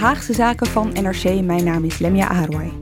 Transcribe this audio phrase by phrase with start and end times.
[0.00, 1.40] Haagse Zaken van NRC.
[1.40, 2.72] Mijn naam is Lemia Aharwai.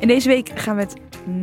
[0.00, 0.94] In deze week gaan we het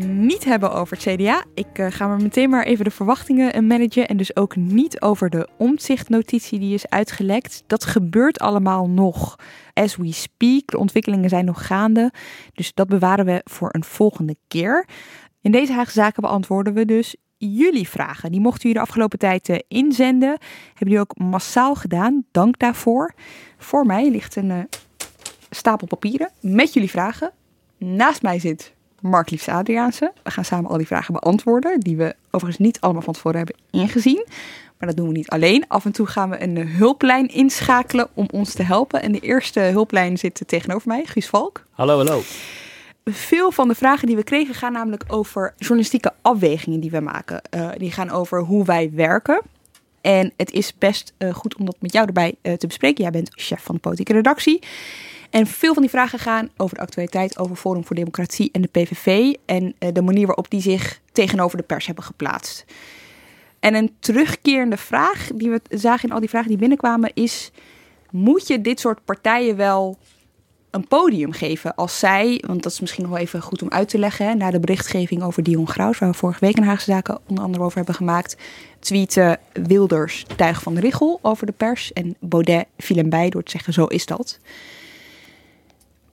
[0.07, 1.43] niet hebben over het CDA.
[1.53, 4.07] Ik uh, ga maar meteen maar even de verwachtingen managen.
[4.07, 7.63] En dus ook niet over de omzichtnotitie die is uitgelekt.
[7.67, 9.35] Dat gebeurt allemaal nog
[9.73, 10.61] as we speak.
[10.65, 12.11] De ontwikkelingen zijn nog gaande.
[12.53, 14.87] Dus dat bewaren we voor een volgende keer.
[15.41, 17.15] In deze Haagse Zaken beantwoorden we dus
[17.53, 18.31] jullie vragen.
[18.31, 20.29] Die mochten jullie de afgelopen tijd uh, inzenden.
[20.29, 22.25] Hebben jullie ook massaal gedaan.
[22.31, 23.13] Dank daarvoor.
[23.57, 24.59] Voor mij ligt een uh,
[25.49, 27.31] stapel papieren met jullie vragen.
[27.77, 30.11] Naast mij zit Mark Liefs Adriaanse.
[30.23, 33.55] We gaan samen al die vragen beantwoorden, die we overigens niet allemaal van tevoren hebben
[33.71, 34.25] ingezien.
[34.77, 35.67] Maar dat doen we niet alleen.
[35.67, 39.01] Af en toe gaan we een hulplijn inschakelen om ons te helpen.
[39.01, 41.65] En de eerste hulplijn zit tegenover mij, Guus Valk.
[41.71, 42.21] Hallo, hallo.
[43.11, 47.41] Veel van de vragen die we kregen gaan namelijk over journalistieke afwegingen die we maken.
[47.55, 49.41] Uh, die gaan over hoe wij werken.
[50.01, 53.03] En het is best uh, goed om dat met jou erbij uh, te bespreken.
[53.03, 54.59] Jij bent chef van de politieke redactie.
[55.29, 58.67] En veel van die vragen gaan over de actualiteit, over Forum voor Democratie en de
[58.67, 59.33] PVV.
[59.45, 62.65] En de manier waarop die zich tegenover de pers hebben geplaatst.
[63.59, 67.51] En een terugkerende vraag die we zagen in al die vragen die binnenkwamen is...
[68.11, 69.97] Moet je dit soort partijen wel
[70.75, 73.89] een podium geven als zij, want dat is misschien nog wel even goed om uit
[73.89, 76.91] te leggen, hè, na de berichtgeving over Dion Graus, waar we vorige week een Haagse
[76.91, 78.37] Zaken onder andere over hebben gemaakt,
[78.79, 83.43] tweeten Wilders tuig van de Richel over de pers en Baudet viel hem bij door
[83.43, 84.39] te zeggen zo is dat.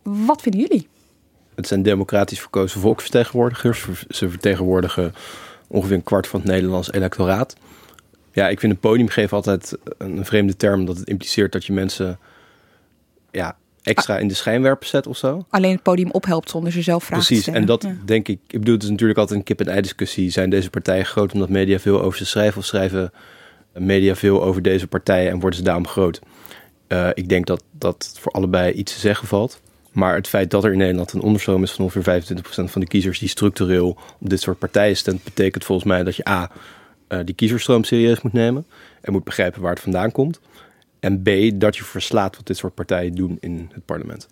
[0.02, 0.88] Wat vinden jullie?
[1.54, 3.86] Het zijn democratisch verkozen volksvertegenwoordigers.
[4.08, 5.14] Ze vertegenwoordigen
[5.68, 7.56] ongeveer een kwart van het Nederlands electoraat.
[8.32, 11.72] Ja, ik vind een podium geven altijd een vreemde term, omdat het impliceert dat je
[11.72, 12.18] mensen
[13.30, 15.46] ja, extra in de schijnwerper zet of zo.
[15.50, 18.58] Alleen het podium ophelpt zonder ze zelf vragen Precies, te en dat denk ik, ik
[18.58, 20.30] bedoel, het is natuurlijk altijd een kip-en-ei discussie.
[20.30, 23.12] Zijn deze partijen groot omdat media veel over ze schrijven of schrijven
[23.74, 26.20] media veel over deze partijen en worden ze daarom groot?
[26.88, 29.60] Uh, ik denk dat dat voor allebei iets te zeggen valt.
[29.92, 32.86] Maar het feit dat er in Nederland een onderstroom is van ongeveer 25% van de
[32.86, 36.50] kiezers die structureel op dit soort partijen stemt, betekent volgens mij dat je A,
[37.08, 38.66] uh, die kiezerstroom serieus moet nemen
[39.00, 40.40] en moet begrijpen waar het vandaan komt.
[41.02, 44.28] En B, dat je verslaat wat dit soort partijen doen in het parlement.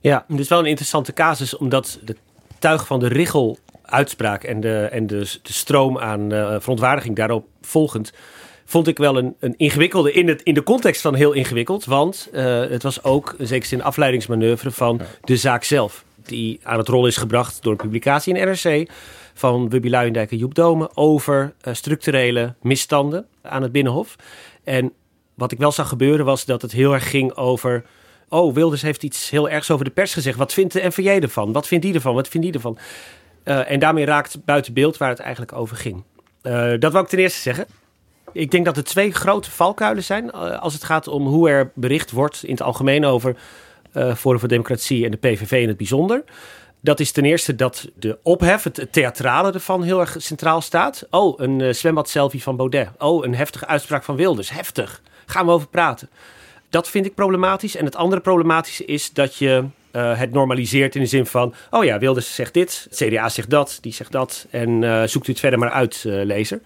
[0.00, 2.16] Ja, het is wel een interessante casus, omdat de
[2.58, 7.46] tuig van de Richel uitspraak en de, en de, de stroom aan uh, verontwaardiging daarop
[7.60, 8.12] volgend,
[8.64, 11.84] vond ik wel een, een ingewikkelde, in, het, in de context van heel ingewikkeld.
[11.84, 15.06] Want uh, het was ook een zekere zin afleidingsmanoeuvre van ja.
[15.24, 16.04] de zaak zelf.
[16.22, 18.90] Die aan het rol is gebracht door een publicatie in NRC
[19.34, 24.16] van Wubby Luijendijk en Joep Dome over uh, structurele misstanden aan het Binnenhof.
[24.64, 24.92] En
[25.38, 27.84] wat ik wel zag gebeuren was dat het heel erg ging over...
[28.28, 30.38] Oh, Wilders heeft iets heel ergs over de pers gezegd.
[30.38, 31.52] Wat vindt de NVJ ervan?
[31.52, 32.14] Wat vindt die ervan?
[32.14, 32.78] Wat vindt die ervan?
[33.44, 36.02] Uh, en daarmee raakt buiten beeld waar het eigenlijk over ging.
[36.42, 37.66] Uh, dat wou ik ten eerste zeggen.
[38.32, 40.24] Ik denk dat er twee grote valkuilen zijn...
[40.24, 43.36] Uh, als het gaat om hoe er bericht wordt in het algemeen over...
[44.16, 46.24] Forum voor Democratie en de PVV in het bijzonder...
[46.80, 51.06] Dat is ten eerste dat de ophef, het theatrale ervan heel erg centraal staat.
[51.10, 52.88] Oh, een uh, zwembad-selfie van Baudet.
[52.98, 54.50] Oh, een heftige uitspraak van Wilders.
[54.50, 55.02] Heftig.
[55.28, 56.08] Gaan we over praten.
[56.70, 57.76] Dat vind ik problematisch.
[57.76, 61.54] En het andere problematische is dat je uh, het normaliseert in de zin van...
[61.70, 64.46] oh ja, Wilders zegt dit, CDA zegt dat, die zegt dat...
[64.50, 66.60] en uh, zoekt u het verder maar uit, uh, lezer.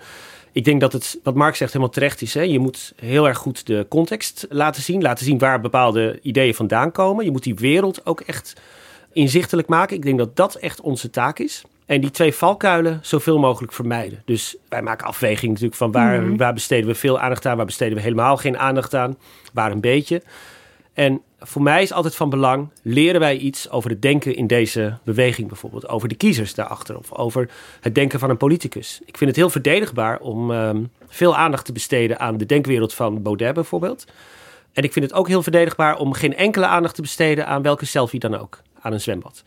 [0.52, 2.34] Ik denk dat het, wat Mark zegt, helemaal terecht is.
[2.34, 2.42] Hè?
[2.42, 5.02] Je moet heel erg goed de context laten zien.
[5.02, 7.24] Laten zien waar bepaalde ideeën vandaan komen.
[7.24, 8.54] Je moet die wereld ook echt
[9.12, 9.96] inzichtelijk maken.
[9.96, 11.62] Ik denk dat dat echt onze taak is.
[11.92, 14.22] En die twee valkuilen zoveel mogelijk vermijden.
[14.24, 16.36] Dus wij maken afweging natuurlijk van waar, mm-hmm.
[16.36, 19.16] waar besteden we veel aandacht aan, waar besteden we helemaal geen aandacht aan,
[19.52, 20.22] waar een beetje.
[20.92, 24.98] En voor mij is altijd van belang, leren wij iets over het denken in deze
[25.04, 25.88] beweging bijvoorbeeld?
[25.88, 27.50] Over de kiezers daarachter of over
[27.80, 29.00] het denken van een politicus.
[29.04, 33.22] Ik vind het heel verdedigbaar om ehm, veel aandacht te besteden aan de denkwereld van
[33.22, 34.04] Baudet bijvoorbeeld.
[34.72, 37.84] En ik vind het ook heel verdedigbaar om geen enkele aandacht te besteden aan welke
[37.84, 39.42] selfie dan ook, aan een zwembad.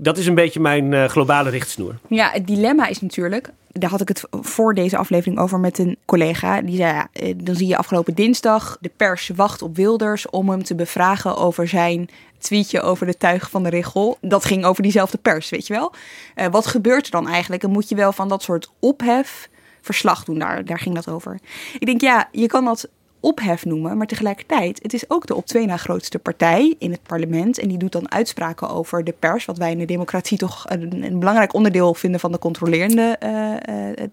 [0.00, 1.94] Dat is een beetje mijn uh, globale richtsnoer.
[2.08, 5.96] Ja, het dilemma is natuurlijk, daar had ik het voor deze aflevering over met een
[6.04, 6.60] collega.
[6.60, 10.62] Die zei, eh, dan zie je afgelopen dinsdag de pers wacht op Wilders om hem
[10.64, 12.08] te bevragen over zijn
[12.38, 14.18] tweetje over de tuig van de richel.
[14.20, 15.92] Dat ging over diezelfde pers, weet je wel.
[16.36, 17.62] Uh, wat gebeurt er dan eigenlijk?
[17.62, 19.48] Dan moet je wel van dat soort ophef
[19.80, 20.38] verslag doen.
[20.38, 21.38] Daar, daar ging dat over.
[21.78, 22.88] Ik denk, ja, je kan dat
[23.28, 23.96] ophef noemen.
[23.96, 27.58] Maar tegelijkertijd, het is ook de op twee na grootste partij in het parlement.
[27.58, 29.44] En die doet dan uitspraken over de pers.
[29.44, 33.16] Wat wij in de democratie toch een, een belangrijk onderdeel vinden van de controlerende.
[33.22, 33.56] Uh, uh,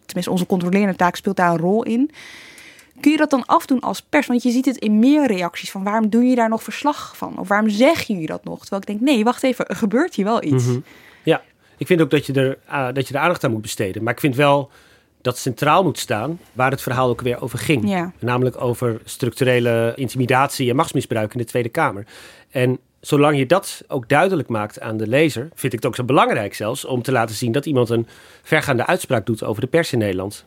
[0.06, 2.12] tenminste, onze controlerende taak speelt daar een rol in.
[3.00, 4.27] Kun je dat dan afdoen als pers?
[4.27, 7.39] Want je ziet het in meer reacties van waarom doe je daar nog verslag van?
[7.39, 8.59] Of waarom zeg je dat nog?
[8.59, 10.65] Terwijl ik denk, nee, wacht even, er gebeurt hier wel iets.
[10.65, 10.83] -hmm.
[11.23, 11.41] Ja,
[11.77, 14.03] ik vind ook dat je, er, dat je er aandacht aan moet besteden.
[14.03, 14.69] Maar ik vind wel
[15.25, 17.89] dat centraal moet staan waar het verhaal ook weer over ging.
[17.89, 18.12] Ja.
[18.19, 22.06] Namelijk over structurele intimidatie en machtsmisbruik in de Tweede Kamer.
[22.50, 26.04] En zolang je dat ook duidelijk maakt aan de lezer, vind ik het ook zo
[26.04, 28.07] belangrijk zelfs om te laten zien dat iemand een
[28.44, 30.45] vergaande uitspraak doet over de pers in Nederland.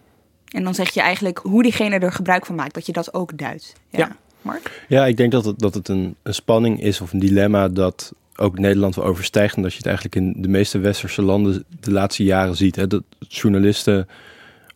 [0.48, 3.38] En dan zeg je eigenlijk hoe diegene er gebruik van maakt, dat je dat ook
[3.38, 3.72] duidt.
[3.90, 3.98] Ja.
[3.98, 4.16] ja.
[4.42, 4.84] Mark?
[4.88, 8.12] Ja, ik denk dat het, dat het een, een spanning is of een dilemma dat
[8.36, 9.56] ook Nederland wel overstijgt.
[9.56, 12.76] En dat je het eigenlijk in de meeste westerse landen de laatste jaren ziet.
[12.76, 12.86] Hè?
[12.86, 14.08] Dat journalisten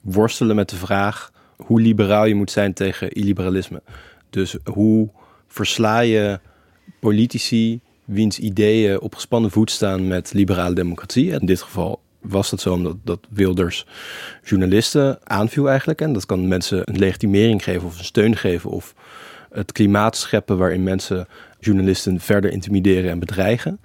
[0.03, 3.83] worstelen met de vraag hoe liberaal je moet zijn tegen illiberalisme.
[4.31, 5.09] Dus hoe
[5.47, 6.41] versla je
[7.01, 11.31] politici wiens ideeën op gespannen voet staan met liberale democratie.
[11.31, 13.87] In dit geval was dat zo omdat dat Wilders
[14.45, 16.01] journalisten aanviel eigenlijk.
[16.01, 18.95] En dat kan mensen een legitimering geven of een steun geven of
[19.51, 21.27] het klimaat scheppen waarin mensen
[21.59, 23.81] journalisten verder intimideren en bedreigen.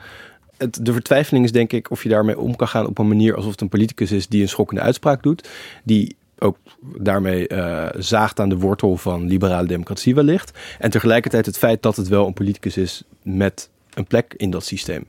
[0.57, 3.35] Het, de vertwijfeling is denk ik of je daarmee om kan gaan op een manier
[3.35, 5.49] alsof het een politicus is die een schokkende uitspraak doet.
[5.83, 6.57] Die ook
[6.97, 10.57] daarmee uh, zaagt aan de wortel van liberale democratie wellicht.
[10.79, 14.65] En tegelijkertijd het feit dat het wel een politicus is met een plek in dat
[14.65, 15.05] systeem.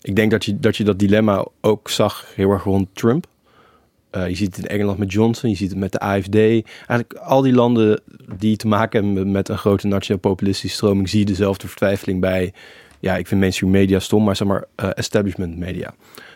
[0.00, 3.26] Ik denk dat je dat, je dat dilemma ook zag heel erg rond Trump.
[4.12, 6.34] Uh, je ziet het in Engeland met Johnson, je ziet het met de AFD.
[6.34, 8.00] Eigenlijk al die landen
[8.38, 12.52] die te maken hebben met een grote nationaal-populistische stroming, zie je dezelfde vertwijfeling bij.
[13.06, 15.94] Ja, ik vind mainstream media stom, maar zeg maar uh, establishment media.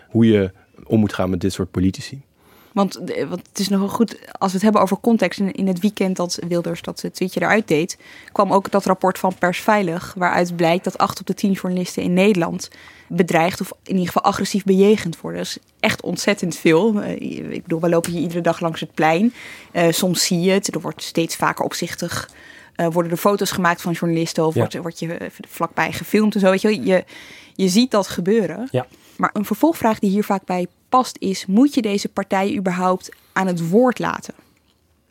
[0.08, 0.52] Hoe je
[0.84, 2.22] om moet gaan met dit soort politici.
[2.72, 2.94] Want,
[3.28, 5.38] want het is nog goed, als we het hebben over context.
[5.38, 7.98] In, in het weekend dat Wilders dat tweetje eruit deed,
[8.32, 10.14] kwam ook dat rapport van Persveilig.
[10.16, 12.70] Waaruit blijkt dat acht op de tien journalisten in Nederland
[13.08, 15.40] bedreigd of in ieder geval agressief bejegend worden.
[15.40, 17.02] Dat is echt ontzettend veel.
[17.02, 19.32] Ik bedoel, we lopen hier iedere dag langs het plein.
[19.90, 22.30] Soms zie je het, er wordt steeds vaker opzichtig.
[22.80, 24.60] Uh, worden er foto's gemaakt van journalisten of ja.
[24.60, 26.50] wordt, wordt je vlakbij gefilmd en zo.
[26.50, 27.04] Weet je, je,
[27.54, 28.68] je ziet dat gebeuren.
[28.70, 28.86] Ja.
[29.16, 33.46] Maar een vervolgvraag die hier vaak bij past is, moet je deze partij überhaupt aan
[33.46, 34.34] het woord laten?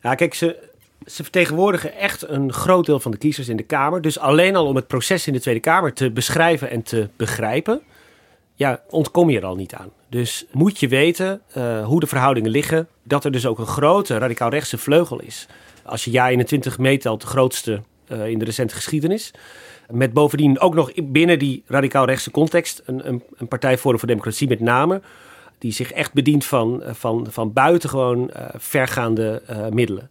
[0.02, 0.68] Ja, kijk, ze,
[1.06, 4.02] ze vertegenwoordigen echt een groot deel van de kiezers in de Kamer.
[4.02, 7.80] Dus alleen al om het proces in de Tweede Kamer te beschrijven en te begrijpen,
[8.54, 9.90] ja, ontkom je er al niet aan.
[10.08, 14.18] Dus moet je weten uh, hoe de verhoudingen liggen, dat er dus ook een grote
[14.18, 15.46] radicaal-rechtse vleugel is.
[15.90, 19.30] Als je ja 21 meetelt, de grootste uh, in de recente geschiedenis.
[19.88, 24.48] Met bovendien ook nog binnen die radicaal-rechtse context een, een, een partij Forum voor Democratie
[24.48, 25.00] met name
[25.58, 30.10] die zich echt bedient van, van, van buitengewoon uh, vergaande middelen.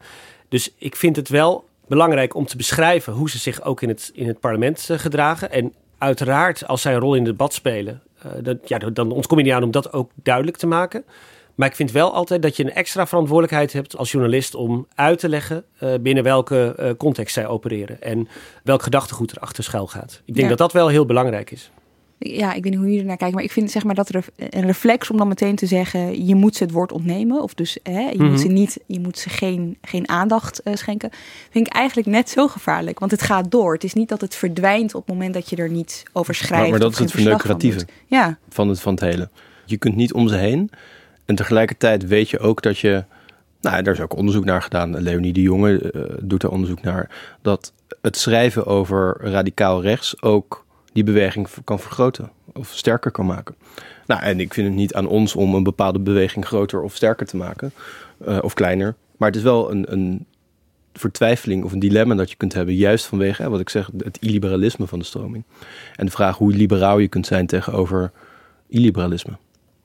[0.49, 4.11] Dus ik vind het wel belangrijk om te beschrijven hoe ze zich ook in het,
[4.13, 5.51] in het parlement gedragen.
[5.51, 8.01] En uiteraard, als zij een rol in het debat spelen,
[8.41, 11.03] dat, ja, dan ontkom je niet aan om dat ook duidelijk te maken.
[11.59, 15.19] Maar ik vind wel altijd dat je een extra verantwoordelijkheid hebt als journalist om uit
[15.19, 15.65] te leggen
[16.01, 18.27] binnen welke context zij opereren en
[18.63, 20.21] welk gedachtegoed er achter schuil gaat.
[20.25, 20.49] Ik denk ja.
[20.49, 21.71] dat dat wel heel belangrijk is
[22.19, 24.25] ja, ik weet niet hoe je ernaar kijkt, maar ik vind zeg maar dat er
[24.35, 27.77] een reflex om dan meteen te zeggen, je moet ze het woord ontnemen, of dus
[27.83, 28.29] hè, je mm -hmm.
[28.29, 31.09] moet ze niet, je moet ze geen, geen aandacht uh, schenken,
[31.49, 33.73] vind ik eigenlijk net zo gevaarlijk, want het gaat door.
[33.73, 36.61] Het is niet dat het verdwijnt op het moment dat je er niet over schrijft.
[36.61, 38.37] Maar, maar dat is het verneukeratieve ja.
[38.49, 39.29] van, het, van het hele.
[39.65, 40.69] Je kunt niet om ze heen,
[41.29, 43.03] en tegelijkertijd weet je ook dat je,
[43.61, 45.01] nou, daar is ook onderzoek naar gedaan.
[45.01, 47.09] Leonie de Jonge uh, doet er onderzoek naar,
[47.41, 53.55] dat het schrijven over radicaal rechts ook die beweging kan vergroten of sterker kan maken.
[54.05, 57.25] Nou, en ik vind het niet aan ons om een bepaalde beweging groter of sterker
[57.25, 57.71] te maken
[58.27, 58.95] uh, of kleiner.
[59.17, 60.25] Maar het is wel een, een
[60.93, 64.87] vertwijfeling of een dilemma dat je kunt hebben, juist vanwege wat ik zeg, het illiberalisme
[64.87, 65.43] van de stroming.
[65.95, 68.11] En de vraag hoe liberaal je kunt zijn tegenover
[68.67, 69.37] illiberalisme.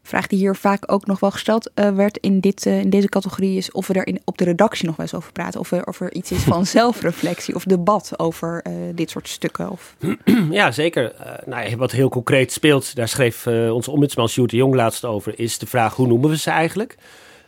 [0.06, 3.08] Vraag die hier vaak ook nog wel gesteld uh, werd in, dit, uh, in deze
[3.08, 5.60] categorie is of we er in, op de redactie nog wel eens over praten.
[5.60, 9.70] Of er, of er iets is van zelfreflectie of debat over uh, dit soort stukken.
[9.70, 9.96] Of...
[10.50, 11.12] Ja, zeker.
[11.46, 15.58] nou, wat heel concreet speelt, daar schreef onze ombudsman Sjoerd de Jong laatst over, is
[15.58, 16.96] de vraag hoe noemen we ze eigenlijk?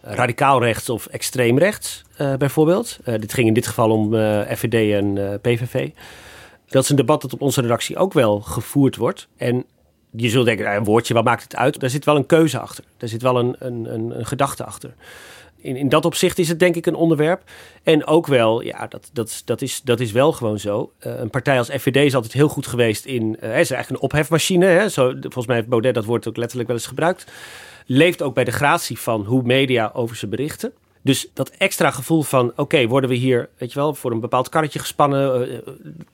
[0.03, 2.05] radicaal rechts of extreem rechts
[2.39, 2.99] bijvoorbeeld.
[3.05, 4.13] dit ging in dit geval om
[4.57, 5.91] FVD en PVV.
[6.69, 9.29] Dat is een debat dat op onze redactie ook wel gevoerd wordt.
[9.37, 9.65] En
[10.17, 11.81] je zult denken, nou, een woordje, wat maakt het uit?
[11.81, 12.85] Daar zit wel een keuze achter.
[12.97, 13.87] Daar zit wel een, een,
[14.19, 14.95] een, gedachte achter.
[15.57, 17.43] In, in dat opzicht is het denk ik een onderwerp.
[17.83, 20.93] En ook wel, ja, dat, dat, dat, is, dat is wel gewoon zo.
[21.07, 23.23] Uh, een partij als FVD is altijd heel goed geweest in...
[23.23, 24.67] Uh, is eigenlijk een ophefmachine.
[24.67, 24.89] Hè?
[24.89, 27.27] Zo, volgens mij heeft Baudet dat woord ook letterlijk wel eens gebruikt.
[27.87, 30.73] Leeft ook bij de gratie van hoe media over ze berichten.
[31.03, 34.49] Dus dat extra gevoel van, oké, worden we hier, weet je wel, voor een bepaald
[34.49, 35.59] karretje gespannen, uh,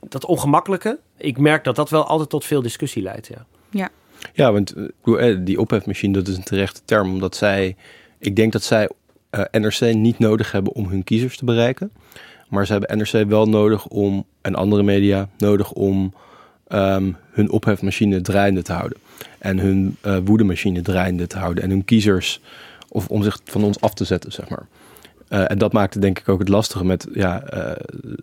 [0.00, 0.98] dat ongemakkelijke.
[1.16, 3.46] Ik merk dat dat wel altijd tot veel discussie leidt, ja.
[3.72, 3.90] Ja,
[4.32, 4.74] ja want
[5.04, 7.76] uh, die ophefmachine, dat is een terechte term, omdat zij,
[8.18, 8.88] ik denk dat zij
[9.50, 11.92] NRC niet nodig hebben om hun kiezers te bereiken.
[12.48, 16.14] Maar ze hebben NRC wel nodig om, en andere media, nodig om
[16.68, 18.98] um, hun ophefmachine draaiende te houden.
[19.38, 21.64] En hun woedemachine draaiende te houden.
[21.64, 22.40] En hun kiezers,
[22.88, 24.66] of om zich van ons af te zetten, zeg maar.
[25.32, 27.72] Uh, en dat maakte denk ik ook het lastige met ja, uh,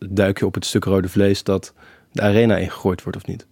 [0.10, 1.74] duik je op het stuk rode vlees dat
[2.12, 3.46] de arena ingegooid wordt of niet.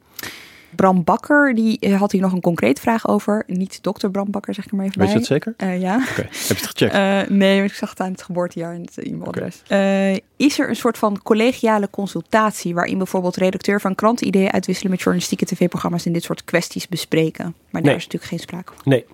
[0.77, 3.43] Bram Bakker, die eh, had hier nog een concreet vraag over.
[3.47, 5.15] Niet dokter Bram Bakker, zeg ik er maar even Weet bij.
[5.15, 5.53] je dat zeker?
[5.57, 5.95] Uh, ja.
[5.95, 6.15] Okay.
[6.15, 6.95] Heb je het gecheckt?
[6.95, 9.61] Uh, nee, ik zag het aan het geboortejaar en het e-mailadres.
[9.65, 10.21] Okay.
[10.35, 12.73] is er een soort van collegiale consultatie...
[12.73, 14.91] waarin bijvoorbeeld redacteur van kranten ideeën uitwisselen...
[14.91, 17.43] met journalistieke tv-programma's en dit soort kwesties bespreken?
[17.45, 17.95] Maar daar nee.
[17.95, 18.81] is natuurlijk geen sprake van.
[18.85, 19.05] Nee,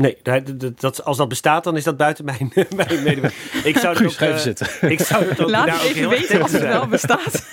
[0.00, 3.64] Nee, dat, dat, als dat bestaat, dan is dat buiten mijn, mijn medewerking.
[3.64, 4.66] Ik zou het ook, uh, zitten.
[4.80, 7.44] Ik zou het ook Laat even weten als het wel bestaat.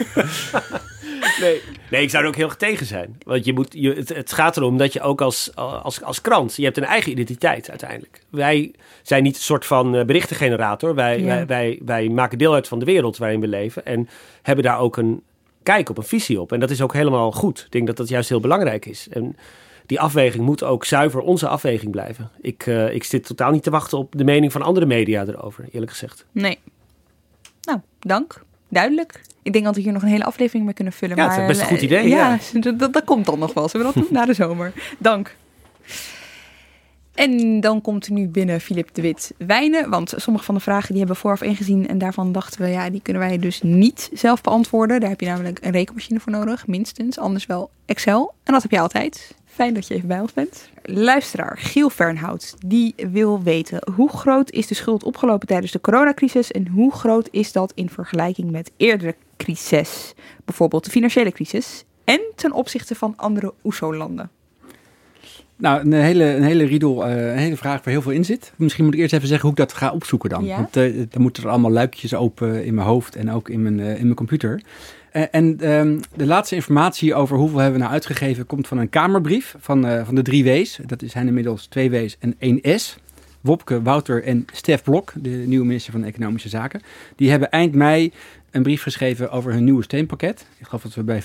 [1.39, 1.61] Nee.
[1.91, 3.17] nee, ik zou er ook heel tegen zijn.
[3.25, 6.55] Want je moet, je, het, het, gaat erom dat je ook als, als, als krant,
[6.55, 8.21] je hebt een eigen identiteit uiteindelijk.
[8.29, 8.71] Wij
[9.01, 10.95] zijn niet een soort van berichtengenerator.
[10.95, 11.25] Wij, ja.
[11.25, 13.85] wij, wij, wij maken deel uit van de wereld waarin we leven.
[13.85, 14.09] En
[14.41, 15.23] hebben daar ook een
[15.63, 16.51] kijk op, een visie op.
[16.51, 17.63] En dat is ook helemaal goed.
[17.65, 19.07] Ik denk dat dat juist heel belangrijk is.
[19.09, 19.35] En
[19.85, 22.31] die afweging moet ook zuiver onze afweging blijven.
[22.41, 25.65] Ik, uh, ik zit totaal niet te wachten op de mening van andere media erover,
[25.71, 26.25] eerlijk gezegd.
[26.31, 26.59] Nee.
[27.61, 28.43] Nou, dank.
[28.69, 29.21] Duidelijk.
[29.47, 31.17] Ik denk dat we hier nog een hele aflevering mee kunnen vullen.
[31.17, 32.07] Ja, maar, dat is best een goed idee.
[32.07, 32.71] Ja, ja.
[32.77, 33.69] Dat, dat, komt dan nog wel.
[33.69, 34.73] Zullen we dat doen na de zomer?
[34.97, 35.35] Dank.
[37.17, 39.89] En dan komt er nu binnen Filip de Wit Wijnen.
[39.89, 41.87] Want sommige van de vragen die hebben we vooraf ingezien.
[41.87, 44.99] En daarvan dachten we, ja, die kunnen wij dus niet zelf beantwoorden.
[44.99, 47.19] Daar heb je namelijk een rekenmachine voor nodig, minstens.
[47.19, 48.33] Anders wel Excel.
[48.43, 49.35] En dat heb je altijd.
[49.45, 50.69] Fijn dat je even bij ons bent.
[50.83, 56.51] Luisteraar Giel Fernhout, die wil weten hoe groot is de schuld opgelopen tijdens de coronacrisis
[56.51, 60.13] en hoe groot is dat in vergelijking met eerdere crises,
[60.45, 64.29] bijvoorbeeld de financiële crisis en ten opzichte van andere OESO-landen?
[65.57, 68.53] Nou, een hele, een hele riedel, uh, een hele vraag waar heel veel in zit.
[68.55, 70.45] Misschien moet ik eerst even zeggen hoe ik dat ga opzoeken dan.
[70.45, 70.55] Ja?
[70.55, 73.79] Want uh, dan moeten er allemaal luikjes open in mijn hoofd en ook in mijn,
[73.79, 74.61] uh, in mijn computer.
[75.11, 79.55] En um, de laatste informatie over hoeveel hebben we nou uitgegeven komt van een Kamerbrief
[79.59, 80.79] van, van de drie W's.
[80.85, 82.97] Dat zijn inmiddels twee W's en één S.
[83.41, 86.81] Wopke, Wouter en Stef Blok, de nieuwe minister van Economische Zaken.
[87.15, 88.11] Die hebben eind mei
[88.57, 90.47] een brief geschreven over hun nieuwe steunpakket.
[90.57, 91.21] Ik geloof dat we bij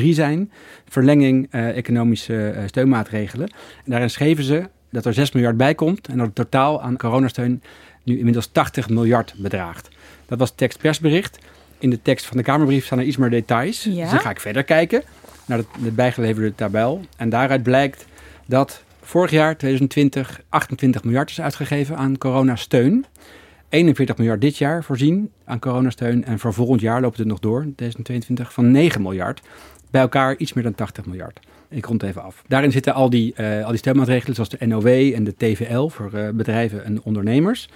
[0.00, 0.52] 5.3 zijn.
[0.88, 3.48] Verlenging uh, economische steunmaatregelen.
[3.84, 6.96] En daarin schreven ze dat er 6 miljard bij komt en dat het totaal aan
[6.96, 7.62] coronasteun
[8.04, 9.88] nu inmiddels 80 miljard bedraagt.
[10.26, 11.38] Dat was tekstpersbericht
[11.78, 13.84] in de tekst van de Kamerbrief staan er iets meer details.
[13.84, 14.02] Ja?
[14.02, 15.02] Dus dan ga ik verder kijken
[15.46, 17.00] naar de, de bijgeleverde tabel.
[17.16, 18.06] En daaruit blijkt
[18.46, 23.06] dat vorig jaar, 2020, 28 miljard is uitgegeven aan coronasteun.
[23.70, 26.24] 41 miljard dit jaar voorzien aan coronasteun.
[26.24, 29.42] En voor volgend jaar loopt het nog door, 2022, van 9 miljard.
[29.90, 31.40] Bij elkaar iets meer dan 80 miljard.
[31.68, 32.42] Ik rond even af.
[32.48, 36.10] Daarin zitten al die, uh, al die steunmaatregelen zoals de NOW en de TVL voor
[36.14, 37.68] uh, bedrijven en ondernemers.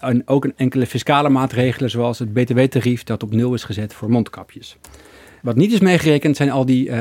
[0.00, 4.10] En ook een enkele fiscale maatregelen zoals het btw-tarief dat op nul is gezet voor
[4.10, 4.76] mondkapjes.
[5.42, 6.94] Wat niet is meegerekend zijn al die, uh,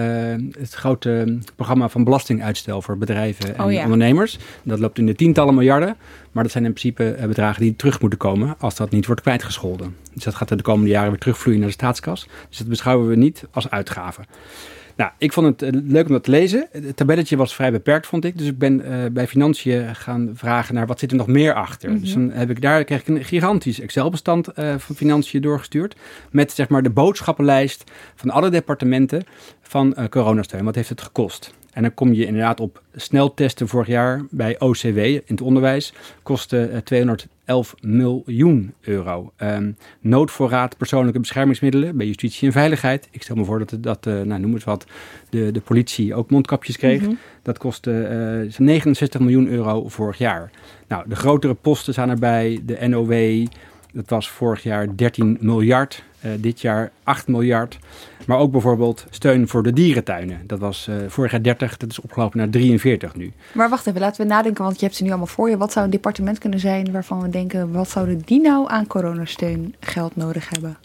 [0.59, 3.83] het grote programma van belastinguitstel voor bedrijven en oh ja.
[3.83, 4.37] ondernemers.
[4.63, 5.95] Dat loopt in de tientallen miljarden,
[6.31, 9.21] maar dat zijn in principe uh, bedragen die terug moeten komen als dat niet wordt
[9.21, 9.95] kwijtgescholden.
[10.13, 12.27] Dus dat gaat er de komende jaren weer terugvloeien naar de staatskas.
[12.49, 14.21] Dus dat beschouwen we niet als uitgave.
[14.95, 16.67] Nou, ik vond het uh, leuk om dat te lezen.
[16.71, 18.37] Het tabelletje was vrij beperkt, vond ik.
[18.37, 21.89] Dus ik ben uh, bij Financiën gaan vragen naar wat zit er nog meer achter.
[21.89, 21.97] Mhm.
[21.97, 22.13] Mm -hmm.
[22.13, 25.95] Dus dan heb ik daar kreeg ik een gigantisch Excel-bestand uh, van Financiën doorgestuurd.
[26.31, 29.23] Met zeg maar de boodschappenlijst van alle departementen
[29.61, 30.63] van uh, coronasteun.
[30.63, 31.53] Wat heeft het gekost?
[31.71, 35.93] En dan kom je inderdaad op sneltesten vorig jaar bij OCW in het onderwijs.
[36.23, 39.31] Kostte 211 miljoen euro.
[39.37, 43.07] Um, noodvoorraad persoonlijke beschermingsmiddelen bij justitie en veiligheid.
[43.11, 44.85] Ik stel me voor dat, dat uh, nou, noem het wat,
[45.29, 47.01] de, de politie ook mondkapjes kreeg.
[47.01, 50.51] Mm Dat kostte uh, 69 miljoen euro vorig jaar.
[50.87, 52.61] Nou, de grotere posten staan erbij.
[52.65, 53.45] De NOW,
[53.93, 56.03] dat was vorig jaar 13 miljard.
[56.25, 57.79] Uh, dit jaar 8 miljard.
[58.27, 60.41] Maar ook bijvoorbeeld steun voor de dierentuinen.
[60.47, 63.31] Dat was uh, vorig jaar 30, dat is opgelopen naar 43 nu.
[63.53, 65.57] Maar wacht even, laten we nadenken, want je hebt ze nu allemaal voor je.
[65.57, 67.71] Wat zou een departement kunnen zijn waarvan we denken...
[67.71, 70.77] wat zouden die nou aan coronasteun geld nodig hebben?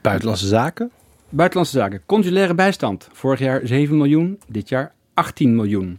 [0.00, 0.90] Buitenlandse zaken?
[1.28, 2.00] Buitenlandse zaken.
[2.06, 3.08] Consulaire bijstand.
[3.12, 5.98] Vorig jaar 7 miljoen, dit jaar 18 miljoen.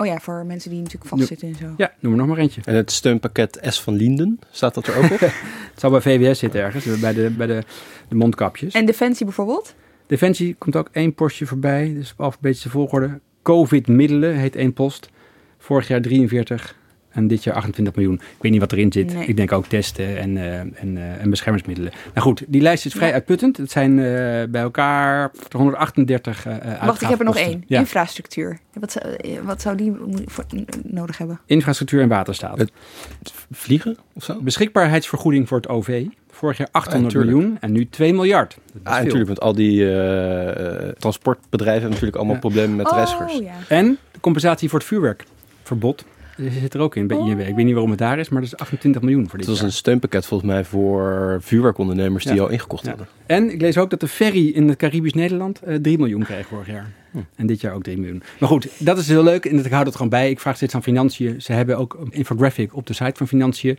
[0.00, 1.74] Oh ja, voor mensen die natuurlijk vastzitten en zo.
[1.76, 2.60] Ja, noem er nog maar eentje.
[2.64, 5.20] En het steunpakket S van Linden, staat dat er ook op?
[5.70, 7.62] het zou bij VWS zitten ergens, bij de, bij de,
[8.08, 8.74] de mondkapjes.
[8.74, 9.74] En Defensie bijvoorbeeld?
[10.06, 13.20] Defensie komt ook één postje voorbij, dus op alfabetische volgorde.
[13.42, 15.10] Covid-middelen heet één post.
[15.58, 16.76] Vorig jaar 43
[17.10, 18.14] en dit jaar 28 miljoen.
[18.14, 19.14] Ik weet niet wat erin zit.
[19.26, 21.92] Ik denk ook testen en, uh, en, uh, en beschermingsmiddelen.
[22.14, 23.14] Nou goed, die lijst is vrij ja.
[23.14, 23.56] uitputtend.
[23.56, 24.04] Het zijn uh,
[24.48, 27.64] bij elkaar 138 uh, Wacht, ik heb er nog één.
[27.66, 27.78] Ja.
[27.78, 28.58] Infrastructuur.
[28.72, 29.04] Wat zou,
[29.42, 29.92] wat zou die
[30.26, 30.44] voor,
[30.82, 31.40] nodig hebben?
[31.46, 32.58] Infrastructuur en waterstaat.
[32.58, 32.72] Het
[33.50, 34.40] vliegen of zo?
[34.40, 36.04] Beschikbaarheidsvergoeding voor het OV.
[36.30, 38.58] Vorig jaar 800 ah, miljoen en nu 2 miljard.
[38.82, 39.76] Ah, natuurlijk, want al die
[40.98, 43.40] transportbedrijven hebben natuurlijk allemaal problemen met oh, reizigers.
[43.68, 46.04] En de compensatie voor het vuurwerkverbod
[46.36, 47.28] zit er ook in bij oh.
[47.28, 47.40] INW.
[47.40, 49.56] Ik weet niet waarom het daar is, maar dat is 28 miljoen voor dit Het
[49.56, 52.88] was een steunpakket volgens mij voor vuurwerkondernemers die al ingekocht ja.
[52.88, 53.08] hadden.
[53.26, 56.46] En ik lees ook dat de ferry in het Caribisch Nederland uh, 3 miljoen kreeg
[56.46, 56.90] vorig jaar.
[57.10, 57.18] Hm.
[57.36, 58.22] En dit jaar ook 3 miljoen.
[58.38, 60.30] Maar goed, dat is heel leuk en ik hou het gewoon bij.
[60.30, 61.42] Ik vraag steeds aan Financiën.
[61.42, 63.78] Ze hebben ook een infographic op de site van Financiën.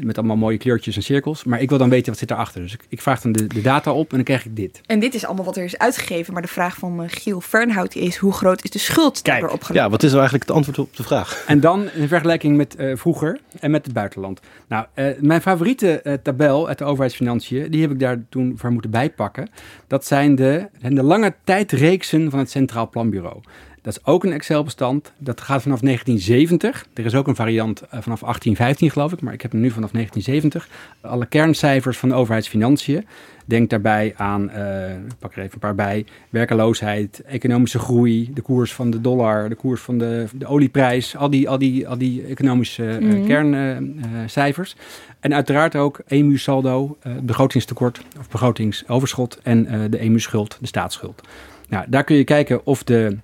[0.00, 1.44] Met allemaal mooie kleurtjes en cirkels.
[1.44, 2.62] Maar ik wil dan weten wat zit erachter.
[2.62, 4.80] Dus ik, ik vraag dan de, de, data op en dan krijg ik dit.
[4.86, 6.32] En dit is allemaal wat er is uitgegeven.
[6.32, 9.42] Maar de vraag van uh, Giel Fernhout is: hoe groot is de schuld die er
[9.42, 9.74] opgelopen?
[9.74, 11.44] Ja, wat is nou eigenlijk het antwoord op de vraag?
[11.46, 14.40] En dan in vergelijking met uh, vroeger en met het buitenland.
[14.68, 18.90] Nou, uh, mijn favoriete tabel uit de overheidsfinanciën, die heb ik daar toen voor moeten
[18.90, 19.48] bijpakken.
[19.86, 23.40] Dat zijn de, de lange tijdreeksen van het Centraal Planbureau.
[23.82, 25.12] Dat is ook een Excel-bestand.
[25.18, 26.86] Dat gaat vanaf 1970.
[26.94, 29.90] Er is ook een variant vanaf 1815, geloof ik, maar ik heb hem nu vanaf
[29.90, 30.68] 1970.
[31.00, 33.06] Alle kerncijfers van de overheidsfinanciën.
[33.44, 38.40] Denk daarbij aan, uh, ik pak er even een paar bij, werkeloosheid, economische groei, de
[38.40, 41.98] koers van de dollar, de koers van de, de olieprijs, al die, al die, al
[41.98, 43.26] die economische uh, mm.
[43.26, 44.76] kerncijfers.
[45.20, 51.22] en uiteraard ook EMU-saldo, begrotingstekort of begrotingsoverschot en de EMU-schuld, de staatsschuld.
[51.68, 53.16] Nou, daar kun je kijken of de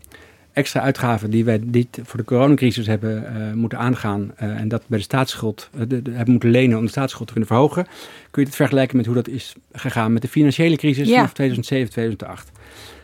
[0.59, 4.83] extra uitgaven die wij dit voor de coronacrisis hebben uh, moeten aangaan uh, en dat
[4.87, 7.85] bij de staatsschuld uh, de, de, hebben moeten lenen om de staatsschuld te kunnen verhogen,
[8.31, 11.15] kun je het vergelijken met hoe dat is gegaan met de financiële crisis ja.
[11.15, 12.51] vanaf 2007, 2008.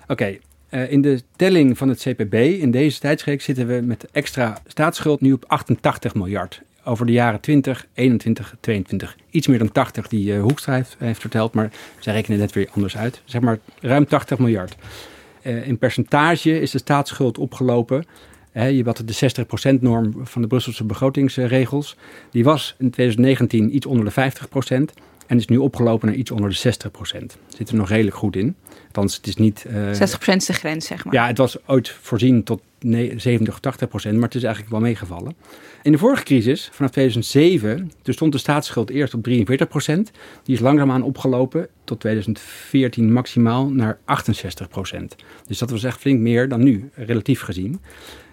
[0.03, 0.41] Oké, okay,
[0.89, 5.33] in de telling van het CPB in deze tijdsreeks zitten we met extra staatsschuld nu
[5.33, 9.17] op 88 miljard over de jaren 20, 21, 22.
[9.31, 12.97] Iets meer dan 80 die Hoekstra heeft, heeft, verteld, maar zij rekenen net weer anders
[12.97, 13.23] uit.
[13.25, 14.77] Zeg maar ruim 80 miljard.
[15.47, 18.05] Uh, in percentage is de staatsschuld opgelopen.
[18.53, 21.97] Je had de 60%-norm van de Brusselse begrotingsregels.
[22.31, 24.33] Die was in 2019 iets onder de
[24.91, 27.25] 50% en is nu opgelopen naar iets onder de 60%.
[27.49, 28.57] Zit er nog redelijk goed in.
[28.87, 29.65] Althans, het is niet...
[29.69, 31.15] Uh, 60% is de grens, zeg maar.
[31.15, 32.61] Ja, het was ooit voorzien tot
[33.17, 35.35] 70 of 80 procent, maar het is eigenlijk wel meegevallen.
[35.83, 40.11] In de vorige crisis, vanaf 2007, toen stond de staatsschuld eerst op 43 procent.
[40.43, 45.17] Die is langzaamaan opgelopen tot 2014 maximaal naar 68 procent.
[45.47, 47.81] Dus dat was echt flink meer dan nu, relatief gezien.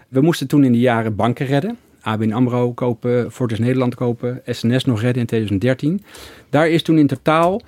[0.07, 1.77] We moesten toen in die jaren banken redden.
[2.01, 6.03] ABN AMRO kopen, Fortis Nederland kopen, SNS nog redden in 2013.
[6.49, 7.61] Daar is toen in totaal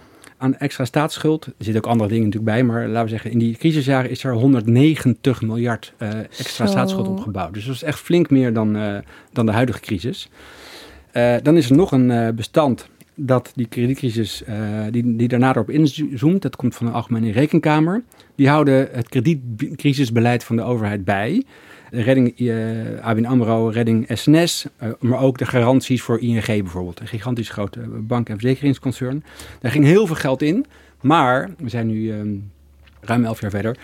[0.43, 1.45] aan extra staatsschuld.
[1.45, 4.23] Er zitten ook andere dingen natuurlijk bij, maar laten we zeggen, in die crisisjaren is
[4.23, 6.71] er 190 miljard uh, extra Zo.
[6.71, 7.53] staatsschuld opgebouwd.
[7.53, 8.97] Dus dat is echt flink meer dan, uh,
[9.31, 10.29] dan de huidige crisis.
[11.13, 14.43] Uh, dan is er nog een bestand dat die kredietcrisis,
[14.91, 16.41] die, die daarna erop inzoomt.
[16.41, 18.03] Dat komt van de Algemene Rekenkamer.
[18.35, 21.43] Die houden het kredietcrisisbeleid van de overheid bij
[21.93, 26.99] redding uh, ABN AMRO, redding SNS, uh, maar ook de garanties voor ING bijvoorbeeld.
[26.99, 29.23] Een gigantisch grote bank- en verzekeringsconcern.
[29.59, 30.65] Daar ging heel veel geld in,
[31.01, 32.51] maar we zijn nu um,
[33.01, 33.77] ruim elf jaar verder.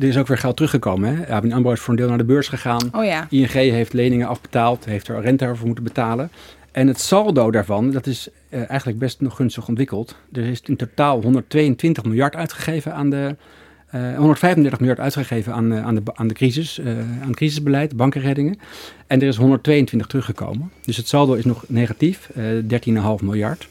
[0.00, 1.16] Er is ook weer geld teruggekomen.
[1.16, 1.34] Hè?
[1.34, 2.88] ABN AMRO is voor een deel naar de beurs gegaan.
[2.92, 3.26] Oh ja.
[3.30, 6.30] ING heeft leningen afbetaald, heeft er rente over moeten betalen.
[6.72, 10.16] En het saldo daarvan, dat is uh, eigenlijk best nog gunstig ontwikkeld.
[10.32, 13.36] Er is in totaal 122 miljard uitgegeven aan de
[13.96, 17.96] uh, 135 miljard uitgegeven aan, uh, aan, de, aan, de crisis, uh, aan het crisisbeleid,
[17.96, 18.58] bankenreddingen.
[19.06, 20.70] En er is 122 teruggekomen.
[20.84, 23.68] Dus het saldo is nog negatief, 13,5 miljard.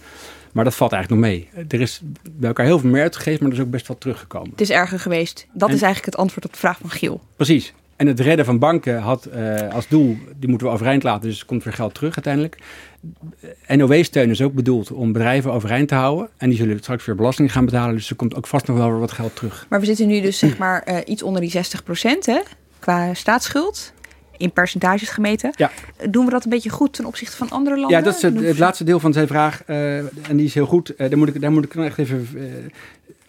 [0.51, 1.65] Maar dat valt eigenlijk nog mee.
[1.67, 4.49] Er is bij elkaar heel veel meer uitgegeven, maar er is ook best wel teruggekomen.
[4.49, 5.47] Het is erger geweest.
[5.53, 7.21] Dat En- is eigenlijk het antwoord op de vraag van Giel.
[7.35, 7.73] Precies.
[7.95, 11.39] En het redden van banken had eh, als doel, die moeten we overeind laten, dus
[11.39, 12.57] er komt weer geld terug uiteindelijk.
[13.67, 16.29] NOW-steun is ook bedoeld om bedrijven overeind te houden.
[16.37, 18.89] En die zullen straks weer belasting gaan betalen, dus er komt ook vast nog wel
[18.89, 19.65] weer wat geld terug.
[19.69, 21.59] Maar we zitten nu dus zeg maar eh, iets onder die 60%
[22.19, 22.39] hè,
[22.79, 23.93] qua staatsschuld.
[24.37, 25.53] In percentages gemeten.
[25.55, 25.71] Ja.
[26.09, 27.97] Doen we dat een beetje goed ten opzichte van andere landen?
[27.97, 29.63] Ja, dat is het, laatste deel van zijn vraag.
[29.65, 30.95] eh, en die is heel goed.
[30.95, 32.27] Eh, daar, moet ik, daar moet ik dan echt even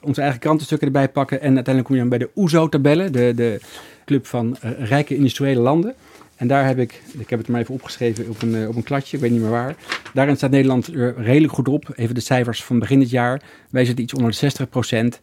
[0.00, 1.40] onze eigen krantenstukken erbij pakken.
[1.40, 3.12] En uiteindelijk kom je dan bij de OESO-tabellen.
[3.12, 3.60] De, de
[4.04, 5.94] club van rijke industriële landen.
[6.36, 8.82] En daar heb ik, ik heb het maar even opgeschreven op een, eh, op een
[8.82, 9.74] kladje, ik weet niet meer waar.
[10.14, 11.92] Daarin staat Nederland er redelijk goed op.
[11.94, 13.42] Even de cijfers van begin dit jaar.
[13.70, 15.20] Wij zitten iets onder de 60 procent.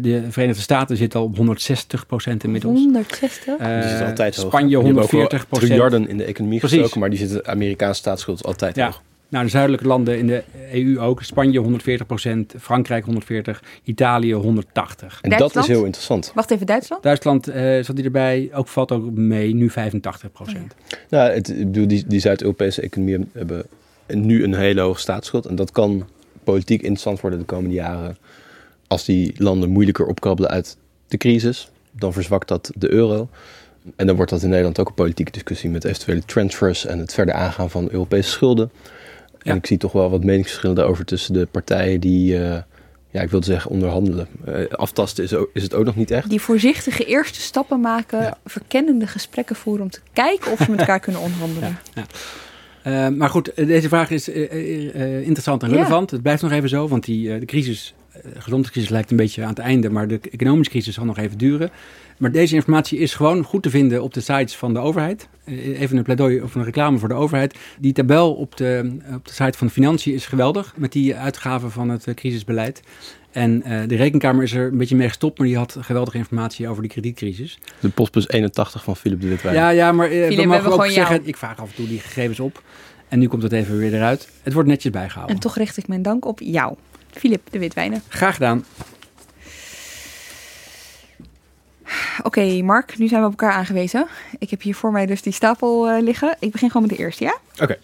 [0.00, 2.78] de Verenigde Staten zitten al op 160 procent inmiddels.
[2.78, 3.56] 160?
[3.56, 4.46] Eh, die zit altijd hoog.
[4.46, 5.68] Spanje Die hebben ook wel 140 procent.
[5.70, 6.76] triljarden in de economie Precies.
[6.76, 8.84] gestoken, maar die zitten Amerikaanse staatsschuld altijd Ja.
[8.84, 9.02] hoog.
[9.28, 11.22] Nou, de zuidelijke landen in de EU ook.
[11.22, 15.18] Spanje 140 procent, Frankrijk 140, Italië 180.
[15.22, 16.32] En dat is heel interessant.
[16.34, 17.02] Wacht even, Duitsland?
[17.02, 20.74] Duitsland eh zat die erbij, ook valt ook mee, nu 85 procent.
[21.08, 23.66] Nou, het, ik bedoel, die, die Zuid-Europese economieën hebben
[24.06, 25.46] nu een hele hoge staatsschuld.
[25.46, 26.06] En dat kan
[26.44, 28.16] politiek interessant worden de komende jaren.
[28.86, 30.76] Als die landen moeilijker opkrabbelen uit
[31.08, 33.28] de crisis, dan verzwakt dat de euro.
[33.96, 37.14] En dan wordt dat in Nederland ook een politieke discussie met eventuele transfers en het
[37.14, 38.70] verder aangaan van Europese schulden.
[39.44, 39.54] En Ja.
[39.54, 42.58] ik zie toch wel wat meningsverschillen daarover tussen de partijen die, eh,
[43.10, 44.26] ja, ik wilde zeggen onderhandelen.
[44.44, 46.30] Eh, aftasten is, ook- is het ook nog niet echt.
[46.30, 48.38] Die voorzichtige eerste stappen maken, Ja.
[48.44, 51.78] verkennende gesprekken voeren om te kijken of we met elkaar kunnen onderhandelen.
[52.82, 55.74] Eh, maar goed, deze vraag is interessant en Ja.
[55.74, 56.10] relevant.
[56.10, 59.42] Het blijft nog even zo, want die, eh, de crisis, de gezondheidscrisis lijkt een beetje
[59.42, 61.70] aan het einde, maar de economische crisis zal nog even duren.
[62.18, 65.28] Maar deze informatie is gewoon goed te vinden op de sites van de overheid.
[65.44, 67.58] Eh, Even een pleidooi of een reclame voor de overheid.
[67.78, 71.88] Die tabel op de, op de site van Financiën is geweldig met die uitgaven van
[71.88, 72.82] het eh, crisisbeleid.
[73.34, 76.68] En eh, de rekenkamer is er een beetje mee gestopt, maar die had geweldige informatie
[76.68, 77.58] over die kredietcrisis.
[77.80, 79.54] De postbus 81 van Philip de Witwijn.
[79.54, 80.90] Ja, ja, maar eh, we mogen ook jou.
[80.90, 82.62] zeggen, ik vraag af en toe die gegevens op.
[83.08, 84.28] En nu komt het even weer eruit.
[84.42, 85.34] Het wordt netjes bijgehouden.
[85.36, 86.74] En toch richt ik mijn dank op jou,
[87.10, 88.02] Filip de Witwijnen.
[88.08, 88.64] Graag gedaan.
[92.22, 94.06] Oké, Mark, nu zijn we op elkaar aangewezen.
[94.38, 96.36] Ik heb hier voor mij dus die stapel eh, liggen.
[96.38, 97.36] Ik begin gewoon met de eerste, ja?
[97.62, 97.76] Oké,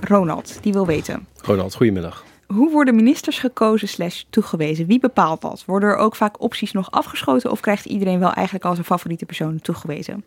[0.00, 1.26] Ronald, die wil weten.
[1.42, 2.24] Ronald, goedemiddag.
[2.46, 4.86] Hoe worden ministers gekozen slash toegewezen?
[4.86, 5.62] Wie bepaalt dat?
[5.66, 9.24] Worden er ook vaak opties nog afgeschoten of krijgt iedereen wel eigenlijk als een favoriete
[9.24, 10.24] persoon toegewezen?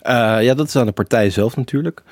[0.00, 2.02] Eh, ja, dat is aan de partij zelf natuurlijk.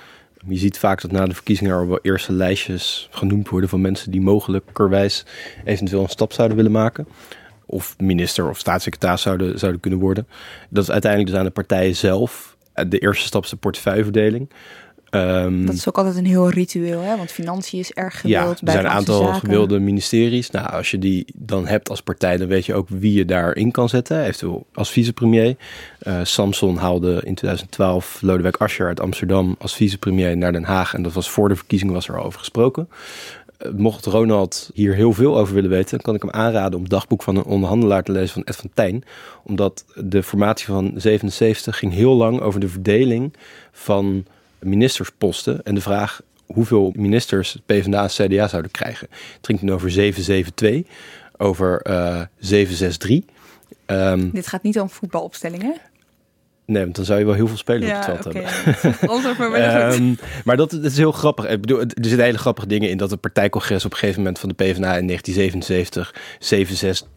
[0.46, 4.10] Je ziet vaak dat na de verkiezingen er wel eerste lijstjes genoemd worden van mensen
[4.10, 5.24] die mogelijkerwijs
[5.64, 7.06] eventueel een stap zouden willen maken.
[7.66, 10.26] Of minister of staatssecretaris zouden, zouden kunnen worden.
[10.70, 12.56] Dat is uiteindelijk dus aan de partij zelf.
[12.72, 14.50] Eh, De eerste stap is de portefeuilleverdeling.
[15.10, 17.16] Ehm, Dat is ook altijd een heel ritueel, hè?
[17.16, 18.60] want financiën is erg gewild.
[18.60, 19.40] ja, er zijn een aantal zaken.
[19.40, 20.50] gewilde ministeries.
[20.50, 23.70] Nou, als je die dan hebt als partij, dan weet je ook wie je daarin
[23.70, 24.22] kan zetten.
[24.22, 25.56] Eventueel als vicepremier.
[25.98, 30.94] Eh Samson haalde in 2012 Lodewijk Asscher uit Amsterdam als vicepremier naar Den Haag.
[30.94, 32.88] En dat was voor de verkiezingen was er al over gesproken.
[33.76, 36.90] Mocht Ronald hier heel veel over willen weten, dan kan ik hem aanraden om het
[36.90, 39.04] dagboek van een onderhandelaar te lezen van Ed van Tijn.
[39.44, 43.32] Omdat de formatie van 77 ging heel lang over de verdeling
[43.72, 44.26] van
[44.58, 49.08] ministersposten en de vraag hoeveel ministers PvdA en CDA zouden krijgen.
[49.10, 50.92] Het ging toen over 772,
[51.36, 53.20] over eh 763.
[53.86, 55.74] Ehm, Dit gaat niet om voetbalopstellingen.
[56.66, 59.08] Nee, want dan zou je wel heel veel spelers op het veld hebben.
[59.10, 59.36] Anders
[60.44, 61.48] maar dat, dat is heel grappig.
[61.48, 64.38] Ik bedoel, er zitten hele grappige dingen in dat het partijcongres op een gegeven moment
[64.38, 67.08] van de PvdA in 1977 763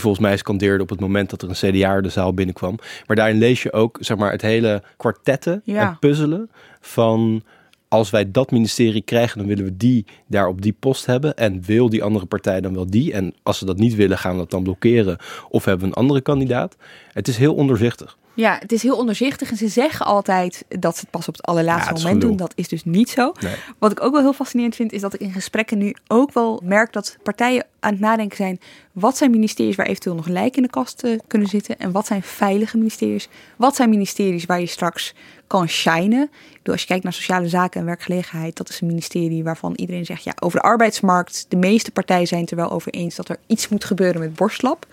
[0.00, 2.78] volgens mij scandeerde op het moment dat er een CDA de zaal binnenkwam.
[3.06, 5.88] Maar daarin lees je ook zeg maar, het hele kwartetten Ja.
[5.88, 7.42] en puzzelen van
[7.88, 11.36] als wij dat ministerie krijgen, dan willen we die daar op die post hebben.
[11.36, 13.12] En wil die andere partij dan wel die?
[13.12, 15.16] En als ze dat niet willen, gaan we dat dan blokkeren?
[15.48, 16.76] Of hebben we een andere kandidaat?
[17.12, 18.16] Het is heel onderzichtig.
[18.36, 21.46] Ja, het is heel onderzichtig en ze zeggen altijd dat ze het pas op het
[21.46, 22.36] allerlaatste Ja, moment doen.
[22.36, 23.32] Dat is dus niet zo.
[23.40, 23.54] Nee.
[23.78, 26.60] Wat ik ook wel heel fascinerend vind, is dat ik in gesprekken nu ook wel
[26.64, 28.60] merk dat partijen aan het nadenken zijn.
[28.92, 31.78] Wat zijn ministeries waar eventueel nog lijken in de kast eh, kunnen zitten?
[31.78, 33.28] En wat zijn veilige ministeries?
[33.56, 35.14] Wat zijn ministeries waar je straks
[35.46, 36.22] kan shinen?
[36.22, 39.72] Ik bedoel, als je kijkt naar sociale zaken en werkgelegenheid, dat is een ministerie waarvan
[39.76, 43.14] iedereen zegt, ja, over de arbeidsmarkt, de meeste partijen zijn het er wel over eens
[43.14, 44.86] dat er iets moet gebeuren met borstlap.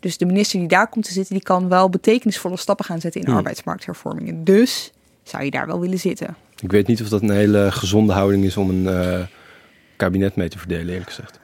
[0.00, 3.20] Dus de minister die daar komt te zitten, die kan wel betekenisvolle stappen gaan zetten
[3.20, 4.44] in arbeidsmarkthervormingen.
[4.44, 4.92] Dus
[5.22, 6.36] zou je daar wel willen zitten.
[6.60, 9.20] Ik weet niet of dat een hele gezonde houding is om een eh,
[9.96, 11.40] kabinet mee te verdelen, eerlijk gezegd.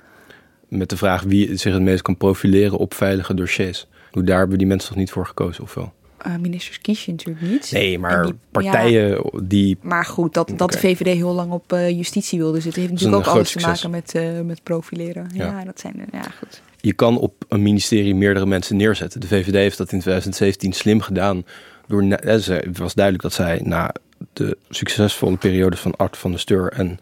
[0.69, 3.87] Met de vraag wie zich het meest kan profileren op veilige dossiers.
[4.11, 5.93] Hoe daar hebben die mensen toch niet voor gekozen, of wel?
[6.25, 7.71] Eh, ministers kies je natuurlijk niet.
[7.73, 9.79] Nee, maar die- partijen die...
[9.83, 13.27] Maar goed, dat, dat de VVD heel lang op eh, justitie wilde zitten, heeft natuurlijk
[13.27, 15.31] ook alles te maken met, eh, met profileren.
[15.35, 15.65] Ja, Ja.
[15.65, 16.63] dat zijn, ja, goed.
[16.81, 19.21] Je kan op een ministerie meerdere mensen neerzetten.
[19.21, 21.45] De VVD heeft dat in 2017 slim gedaan.
[21.87, 23.95] Door, het was duidelijk dat zij na
[24.33, 26.99] de succesvolle periodes van Art van der Steur en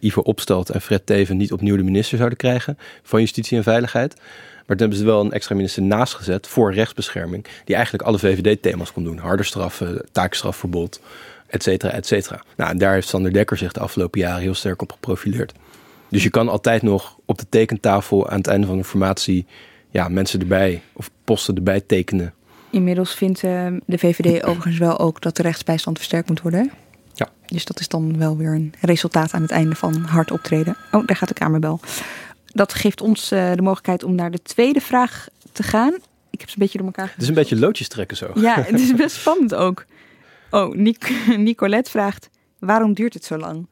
[0.00, 4.14] Ivo Opstelt en Fred Teven niet opnieuw de minister zouden krijgen van Justitie en Veiligheid.
[4.66, 8.18] Maar toen hebben ze wel een extra minister naast gezet voor rechtsbescherming, die eigenlijk alle
[8.18, 9.18] VVD-thema's kon doen.
[9.18, 11.00] Harder straffen, taakstrafverbod,
[11.46, 12.42] et cetera, et cetera.
[12.56, 15.52] Nou, en daar heeft Sander Dekker zich de afgelopen jaren heel sterk op geprofileerd.
[16.08, 19.46] Dus je kan altijd nog op de tekentafel aan het einde van de formatie
[19.90, 22.34] ja, mensen erbij of posten erbij tekenen.
[22.70, 26.70] Inmiddels vindt eh, de VVD overigens wel ook dat de rechtsbijstand versterkt moet worden.
[27.14, 27.28] Ja.
[27.46, 30.76] Dus dat is dan wel weer een resultaat aan het einde van hard optreden.
[30.92, 31.80] Oh, daar gaat de kamerbel.
[32.52, 35.94] Dat geeft ons eh, de mogelijkheid om naar de tweede vraag te gaan.
[36.30, 38.30] Ik heb ze een beetje door elkaar Het is een beetje loodjes trekken zo.
[38.34, 39.84] Ja, het is best spannend ook.
[40.50, 43.66] Oh, Nic- Nicolette vraagt: waarom duurt het zo lang?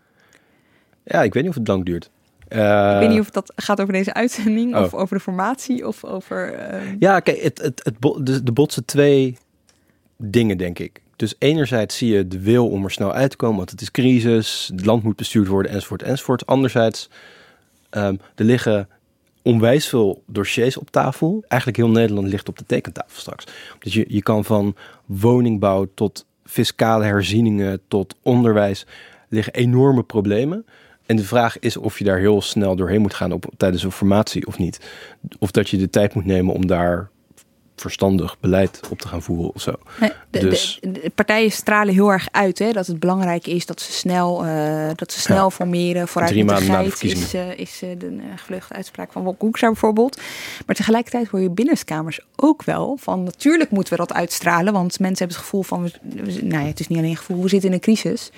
[1.05, 2.11] Ja, ik weet niet of het lang duurt.
[2.49, 4.83] Eh, ik weet niet of dat gaat over deze uitzending, oh.
[4.83, 6.53] of over de formatie, of over.
[6.55, 9.37] eh, Ja, kijk, het, het, het, bo- de, de botsen twee
[10.17, 11.01] dingen, denk ik.
[11.17, 13.91] Dus enerzijds zie je de wil om er snel uit te komen, want het is
[13.91, 16.47] crisis, het land moet bestuurd worden, enzovoort, enzovoort.
[16.47, 17.11] Anderzijds,
[17.91, 18.89] ehm, er liggen
[19.43, 21.45] onwijs veel dossiers op tafel.
[21.49, 23.45] Eigenlijk heel Nederland ligt op de tekentafel straks.
[23.79, 24.77] Dus je, je kan van
[25.07, 28.87] woningbouw tot fiscale herzieningen tot onderwijs
[29.29, 30.67] liggen enorme problemen.
[31.07, 33.93] En de vraag is of je daar heel snel doorheen moet gaan op, tijdens een
[33.93, 34.81] formatie of niet.
[35.39, 37.11] Of dat je de tijd moet nemen om daar
[37.81, 39.73] verstandig beleid op te gaan voeren of zo.
[40.01, 43.67] Nee, de, Dus- de, de partijen stralen heel erg uit hè, dat het belangrijk is
[43.67, 45.51] dat ze snel, eh, dat ze snel Ja.
[45.51, 46.09] formeren.
[46.09, 47.51] Vooruit Drie maanden na de is, verkiezingen.
[47.51, 50.21] eh, is eh, de gevleugelde uitspraak van Wok Hoekstra bijvoorbeeld.
[50.67, 54.73] Maar tegelijkertijd hoor je binnenkamers ook wel van natuurlijk moeten we dat uitstralen.
[54.73, 57.43] Want mensen hebben het gevoel van, we- nou ja, het is niet alleen een gevoel,
[57.43, 58.31] we zitten in een crisis.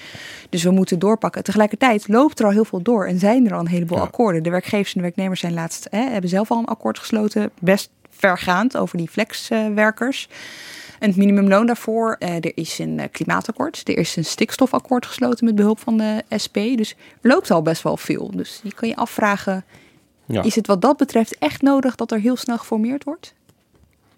[0.48, 1.44] Dus we moeten doorpakken.
[1.44, 4.04] Tegelijkertijd loopt er al heel veel door en zijn er al een heleboel Ja.
[4.04, 4.42] akkoorden.
[4.42, 7.90] De werkgevers en de werknemers zijn laatst, hè, hebben zelf al een akkoord gesloten, best
[8.28, 10.28] vergaand over die flexwerkers.
[10.98, 15.44] En het minimumloon daarvoor, eh, er is een eh, klimaatakkoord, er is een stikstofakkoord gesloten
[15.44, 16.54] met behulp van de SP.
[16.54, 18.30] Dus er loopt al best wel veel.
[18.34, 19.64] Dus je kan je afvragen,
[20.26, 20.42] Ja.
[20.42, 23.34] is het wat dat betreft echt nodig dat er heel snel geformeerd wordt?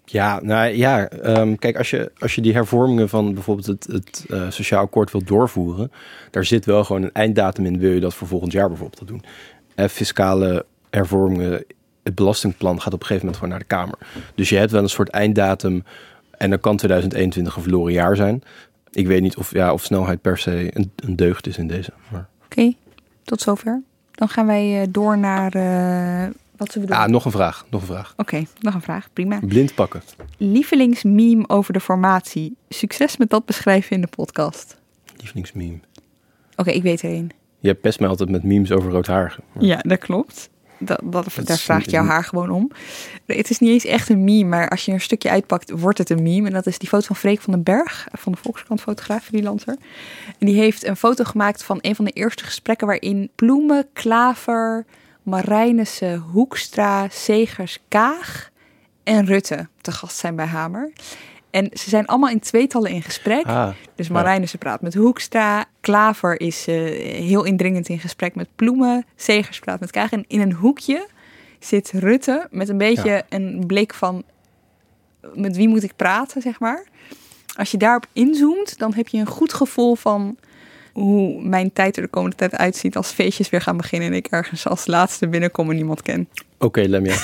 [0.05, 4.25] Ja, nou ja, ehm, kijk, als je, als je die hervormingen van bijvoorbeeld het, het
[4.29, 5.91] eh, sociaal akkoord wilt doorvoeren,
[6.31, 9.07] daar zit wel gewoon een einddatum in, wil je dat voor volgend jaar bijvoorbeeld dat
[9.07, 9.23] doen.
[9.75, 11.65] En fiscale hervormingen,
[12.05, 13.97] het belastingplan gaat op een gegeven moment gewoon naar de Kamer.
[14.35, 15.83] Dus je hebt wel een soort einddatum
[16.37, 18.43] en dan kan 2021 een verloren jaar zijn.
[18.91, 21.93] Ik weet niet of, ja, of snelheid per se een, een deugd is in deze.
[22.11, 22.27] Maar...
[22.45, 22.73] Oké,
[23.23, 23.81] tot zover.
[24.11, 27.05] Dan gaan wij eh, door naar eh, wat ze bedoelen.
[27.05, 28.13] Ja, nog een vraag, nog een vraag.
[28.17, 29.07] Oké, nog een vraag.
[29.13, 29.39] Prima.
[29.47, 30.01] Blind pakken.
[30.37, 32.55] Lievelingsmeme over de formatie.
[32.69, 34.77] Succes met dat beschrijven in de podcast.
[35.17, 35.79] Lievelingsmeme.
[36.55, 37.29] Oké, ik weet er één.
[37.59, 39.43] Je pest mij altijd met memes over roodharigen.
[39.53, 40.49] Maar- Ja, dat klopt.
[40.77, 42.71] Dat, dat, Dat daar vraagt jouw haar gewoon om.
[43.25, 45.97] Het is niet eens echt een meme, maar als je er een stukje uitpakt, wordt
[45.97, 46.47] het een meme.
[46.47, 49.75] En dat is die foto van Freek van den Berg, van de Volkskrant fotograaf, freelancer.
[50.39, 54.85] En die heeft een foto gemaakt van een van de eerste gesprekken waarin Ploemen, Klaver,
[55.23, 58.49] Marijnissen, Hoekstra, Segers, Kaag
[59.03, 60.91] en Rutte te gast zijn bij Hamer.
[61.55, 63.45] En ze zijn allemaal in tweetallen in gesprek.
[63.45, 64.13] Ah, Dus Ja.
[64.13, 65.65] Marijnissen praat met Hoekstra.
[65.81, 66.75] Klaver is eh,
[67.13, 69.05] heel indringend in gesprek met Ploemen.
[69.15, 70.11] Segers praat met Kaag.
[70.11, 71.07] En in een hoekje
[71.59, 73.23] zit Rutte met een beetje Ja.
[73.29, 74.23] een blik van...
[75.33, 76.83] met wie moet ik praten, zeg maar.
[77.55, 80.37] Als je daarop inzoomt, dan heb je een goed gevoel van...
[80.93, 82.95] hoe mijn tijd er de komende tijd uitziet...
[82.95, 84.09] als feestjes weer gaan beginnen...
[84.09, 86.29] en ik ergens als laatste binnenkom en niemand ken.
[86.57, 87.15] Oké, Lemja.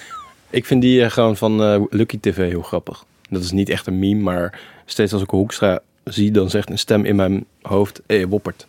[0.50, 3.04] ik vind die eh, gewoon van eh, Lucky TV heel grappig.
[3.28, 6.78] Dat is niet echt een meme, maar steeds als ik Hoekstra zie, dan zegt een
[6.78, 8.66] stem in mijn hoofd, hé, hey, Woppert.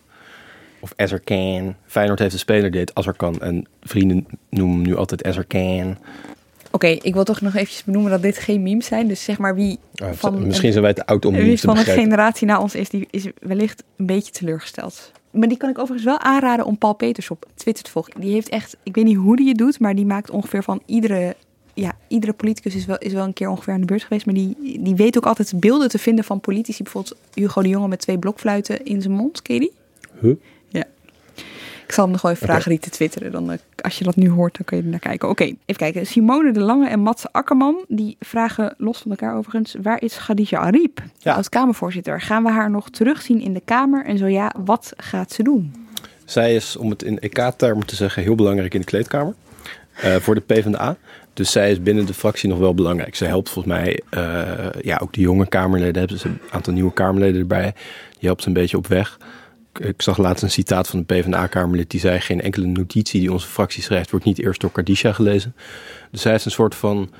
[0.80, 1.74] Of Ezercan.
[1.86, 3.40] Feyenoord heeft een speler die heet Azarkan.
[3.40, 5.98] En vrienden noemen hem nu altijd Ezercan.
[6.70, 9.08] Oké, ik wil toch nog eventjes benoemen dat dit geen memes zijn.
[9.08, 11.66] Dus zeg maar wie Ah, Van- misschien zijn wij te oud om Wie memes te
[11.66, 12.10] van een begrijpen.
[12.10, 15.12] generatie na ons is, die is wellicht een beetje teleurgesteld.
[15.30, 18.20] Maar die kan ik overigens wel aanraden om Paul Peters op Twitter te volgen.
[18.20, 20.82] Die heeft echt, ik weet niet hoe die het doet, maar die maakt ongeveer van
[20.86, 21.36] iedere,
[21.74, 24.26] ja, iedere politicus is wel, is wel een keer ongeveer aan de beurt geweest.
[24.26, 26.82] Maar die, die weet ook altijd beelden te vinden van politici.
[26.82, 29.42] Bijvoorbeeld Hugo de Jonge met twee blokfluiten in zijn mond.
[29.42, 29.72] Ken je die?
[30.20, 30.34] Huh?
[30.68, 30.84] Ja.
[31.86, 33.32] Ik zal hem nog wel even vragen die te twitteren.
[33.32, 35.28] Dan, eh, als je dat nu hoort, dan kun je er naar kijken.
[35.28, 36.06] Oké, even kijken.
[36.06, 39.76] Simone de Lange en Matze Akkerman, die vragen los van elkaar overigens.
[39.82, 41.34] Waar is Khadija Ariep Ja.
[41.34, 42.20] als Kamervoorzitter?
[42.20, 44.04] Gaan we haar nog terugzien in de Kamer?
[44.04, 45.74] En zo ja, wat gaat ze doen?
[46.24, 49.34] Zij is, om het in EK-termen te zeggen, heel belangrijk in de kleedkamer.
[50.00, 50.96] eh, voor de PvdA.
[51.32, 53.14] Dus zij is binnen de fractie nog wel belangrijk.
[53.14, 55.98] Zij helpt volgens mij uh, ja, ook de jonge Kamerleden.
[55.98, 57.74] Hebben ze een aantal nieuwe Kamerleden erbij.
[58.10, 59.18] Die helpt ze een beetje op weg.
[59.78, 63.46] Ik zag laatst een citaat van een PvdA-Kamerlid die zei: Geen enkele notitie die onze
[63.46, 65.54] fractie schrijft, wordt niet eerst door Kardisha gelezen.
[66.10, 67.10] Dus zij heeft een soort van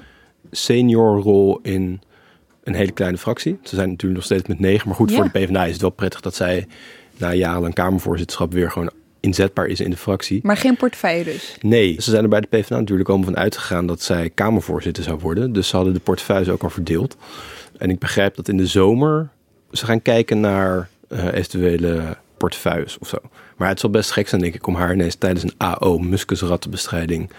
[0.51, 2.01] seniorrol in
[2.65, 3.59] een hele kleine fractie.
[3.63, 4.89] Ze zijn natuurlijk nog steeds met negen.
[4.89, 6.67] Maar goed, voor de PvdA is het wel prettig dat zij
[7.17, 10.41] na jarenlang Kamervoorzitterschap weer gewoon inzetbaar is in de fractie.
[10.43, 11.57] Maar geen portefeuille dus?
[11.61, 15.19] Nee, ze zijn er bij de PvdA natuurlijk allemaal van uitgegaan dat zij Kamervoorzitter zou
[15.19, 15.53] worden.
[15.53, 17.17] Dus ze hadden de portefeuilles ook al verdeeld.
[17.79, 19.29] En ik begrijp dat in de zomer
[19.73, 23.19] ze gaan kijken naar uh, eventuele portefeuilles of zo.
[23.57, 27.31] Maar het zal best gek zijn, denk ik, om haar ineens tijdens een AO, muskusrattenbestrijding,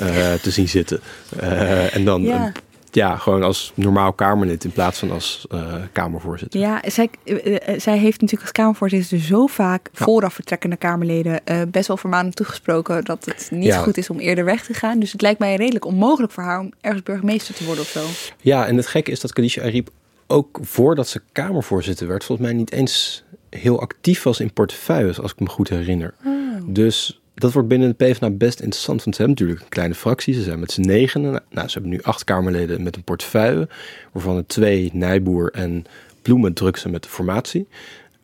[0.00, 1.00] uh, te zien zitten.
[1.40, 2.52] Uh, en dan ja
[2.94, 6.60] ja, gewoon als normaal Kamerlid in plaats van als uh, Kamervoorzitter.
[6.60, 10.04] Ja, zij, uh, zij heeft natuurlijk als Kamervoorzitter zo vaak ja.
[10.04, 13.82] vooraf vertrekkende Kamerleden uh, best wel vermanend toegesproken dat het niet ja.
[13.82, 14.98] goed is om eerder weg te gaan.
[14.98, 18.04] Dus het lijkt mij redelijk onmogelijk voor haar om ergens burgemeester te worden of zo.
[18.40, 19.90] Ja, en het gekke is dat Khadija Ariep
[20.26, 25.32] ook voordat ze Kamervoorzitter werd, volgens mij niet eens heel actief was in portefeuilles, als
[25.32, 26.14] ik me goed herinner.
[26.24, 26.32] Oh.
[26.66, 29.04] Dus dat wordt binnen de PvdA best interessant.
[29.04, 30.34] Want ze hebben natuurlijk een kleine fractie.
[30.34, 31.42] Ze zijn met z'n negenen.
[31.50, 33.68] Nou, ze hebben nu acht Kamerleden met een portefeuille.
[34.12, 35.84] Waarvan er twee Nijboer en
[36.22, 37.68] Bloemen druk met de formatie.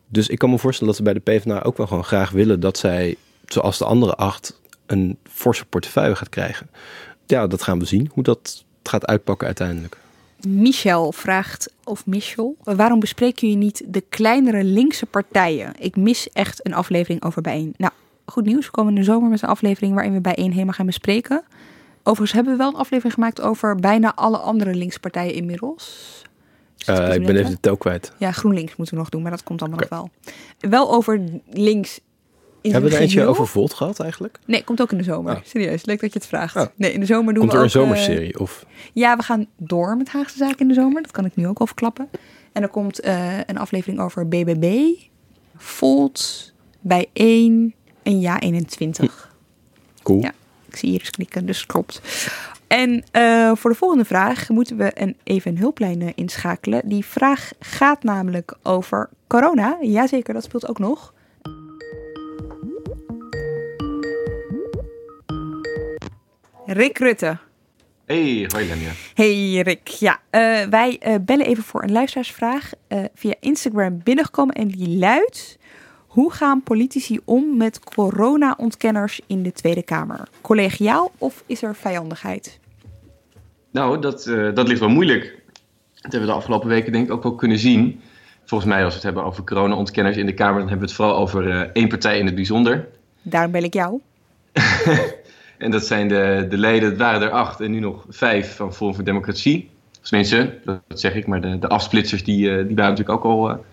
[0.07, 2.59] Dus ik kan me voorstellen dat ze bij de PvdA ook wel gewoon graag willen
[2.59, 6.69] dat zij, zoals de andere acht, een forse portefeuille gaat krijgen.
[7.25, 9.97] Ja, dat gaan we zien, hoe dat gaat uitpakken uiteindelijk.
[10.47, 15.73] Michel vraagt, of Michel, waarom bespreken jullie niet de kleinere linkse partijen?
[15.79, 17.73] Ik mis echt een aflevering over bijeen.
[17.77, 17.91] Nou,
[18.31, 18.65] goed nieuws.
[18.65, 21.43] We komen in de zomer met een aflevering waarin we bij één helemaal gaan bespreken.
[22.03, 26.23] Overigens hebben we wel een aflevering gemaakt over bijna alle andere linkspartijen inmiddels.
[26.89, 28.13] Uh, ik ben even de tel kwijt.
[28.17, 30.09] Ja, GroenLinks moeten we nog doen, maar dat komt allemaal nog wel.
[30.69, 31.99] Wel over links
[32.61, 34.39] in Hebben we er eentje over Volt gehad eigenlijk?
[34.45, 35.35] Nee, komt ook in de zomer.
[35.35, 35.41] Oh.
[35.43, 36.55] Serieus, leuk dat je het vraagt.
[36.55, 36.65] Oh.
[36.75, 38.39] Nee, in de zomer doen komt we er een zomerserie?
[38.39, 38.65] Of?
[38.93, 41.01] Ja, we gaan door met Haagse Zaken in de zomer.
[41.01, 42.09] Dat kan ik nu ook overklappen.
[42.51, 44.81] En er komt uh, een aflevering over BBB,
[45.55, 49.31] Volt, Bijeen, een ja 21.
[50.03, 50.21] Cool.
[50.21, 50.33] Ja,
[50.67, 52.01] ik zie hier eens klikken, dus klopt.
[52.67, 56.81] En uh, voor de volgende vraag moeten we een, even een hulplijn uh, inschakelen.
[56.85, 59.77] Die vraag gaat namelijk over corona.
[59.81, 61.13] Jazeker, dat speelt ook nog.
[66.65, 67.37] Rick Rutte.
[68.05, 68.91] Hey, hoi Lenia.
[69.13, 69.87] Hey Rick.
[69.87, 72.71] Ja, uh, wij bellen even voor een luisteraarsvraag
[73.15, 75.59] via Instagram binnengekomen en die luidt...
[76.11, 80.27] Hoe gaan politici om met corona-ontkenners in de Tweede Kamer?
[80.41, 82.59] Collegiaal of is er vijandigheid?
[83.71, 85.23] Nou, dat, uh, dat ligt wel moeilijk.
[85.93, 88.01] Dat hebben we de afgelopen weken denk ik ook wel kunnen zien.
[88.45, 91.01] Volgens mij, als we het hebben over corona-ontkenners in de Kamer, dan hebben we het
[91.01, 92.87] vooral over uh, één partij in het bijzonder.
[93.21, 94.01] Daarom bel ik jou.
[95.57, 98.73] en dat zijn de, de leden, het waren er acht en nu nog vijf van
[98.73, 99.69] Forum voor Democratie.
[100.01, 103.23] Tenminste, dat, dat zeg ik, maar de, de afsplitsers die, uh, die waren natuurlijk ook
[103.23, 103.65] al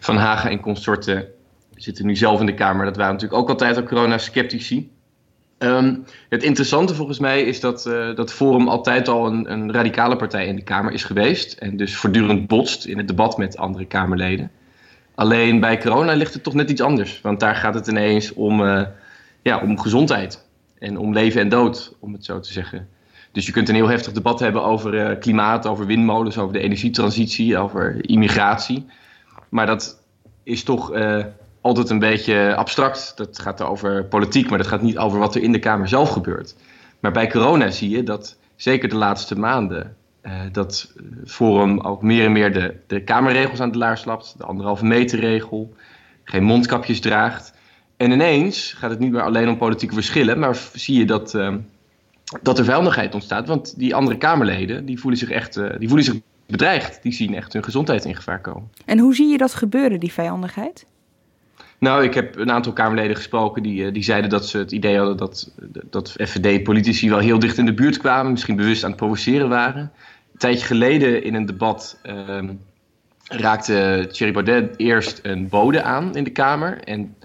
[0.00, 1.34] van Hagen en consorten
[1.76, 4.90] zitten nu zelf in de Kamer, dat waren natuurlijk ook altijd al corona-sceptici.
[5.58, 10.16] Um, het interessante volgens mij is dat, uh, dat Forum altijd al een, een, radicale
[10.16, 11.52] partij in de Kamer is geweest.
[11.52, 14.50] En dus voortdurend botst in het debat met andere Kamerleden.
[15.14, 17.20] Alleen bij corona ligt het toch net iets anders.
[17.20, 18.82] Want daar gaat het ineens om, uh,
[19.42, 20.44] ja, om gezondheid.
[20.78, 22.88] En om leven en dood, om het zo te zeggen.
[23.32, 26.60] Dus je kunt een heel heftig debat hebben over uh, klimaat, over windmolens, over de
[26.60, 28.86] energietransitie, over immigratie.
[29.48, 30.02] Maar dat
[30.42, 30.92] is toch
[31.66, 33.12] altijd een beetje abstract.
[33.16, 36.10] Dat gaat over politiek, maar dat gaat niet over wat er in de Kamer zelf
[36.10, 36.56] gebeurt.
[37.00, 40.92] Maar bij corona zie je dat zeker de laatste maanden uh, dat
[41.24, 44.34] Forum ook meer en meer de, de Kamerregels aan de laars slapt.
[44.38, 45.74] De anderhalve meter regel,
[46.24, 47.52] geen mondkapjes draagt.
[47.96, 51.54] En ineens gaat het niet meer alleen om politieke verschillen, maar zie je dat, uh,
[52.42, 53.48] dat er vuilnigheid ontstaat.
[53.48, 57.02] Want die andere Kamerleden die voelen zich echt die voelen zich bedreigd.
[57.02, 58.70] Die zien echt hun gezondheid in gevaar komen.
[58.84, 60.86] En hoe zie je dat gebeuren, die vijandigheid?
[61.78, 65.16] Nou, ik heb een aantal Kamerleden gesproken die, die zeiden dat ze het idee hadden
[65.16, 65.52] dat,
[65.90, 69.92] dat FVD-politici wel heel dicht in de buurt kwamen, misschien bewust aan het provoceren waren.
[70.32, 72.38] Een tijdje geleden in een debat uh,
[73.28, 76.80] raakte Thierry Baudet eerst een bode aan in de Kamer.
[76.84, 77.16] En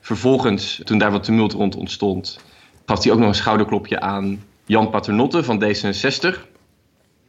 [0.00, 2.40] vervolgens, toen daar wat tumult rond ontstond,
[2.86, 6.54] gaf hij ook nog een schouderklopje aan Jan Paternotte van D66.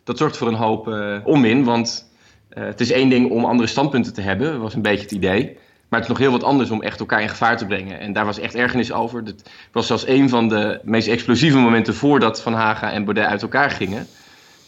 [0.04, 2.12] Dat zorgt voor een hoop uh, onmin, want
[2.58, 5.58] uh, het is één ding om andere standpunten te hebben, was een beetje het idee.
[5.90, 8.00] Maar het is nog heel wat anders om echt elkaar in gevaar te brengen.
[8.00, 9.24] En daar was echt ergernis over.
[9.24, 13.42] Dat was zelfs een van de meest explosieve momenten voordat Van Haga en Baudet uit
[13.42, 14.08] elkaar gingen.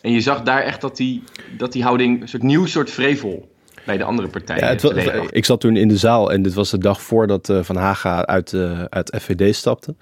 [0.01, 1.23] En je zag daar echt dat die,
[1.57, 3.49] dat die houding, een soort nieuw soort vrevel
[3.85, 4.63] bij de andere partijen.
[4.63, 7.63] Ja, het ik zat toen in de zaal en dit was de dag voordat uh,
[7.63, 9.95] Van Haga uit, uh, uit FVD stapte.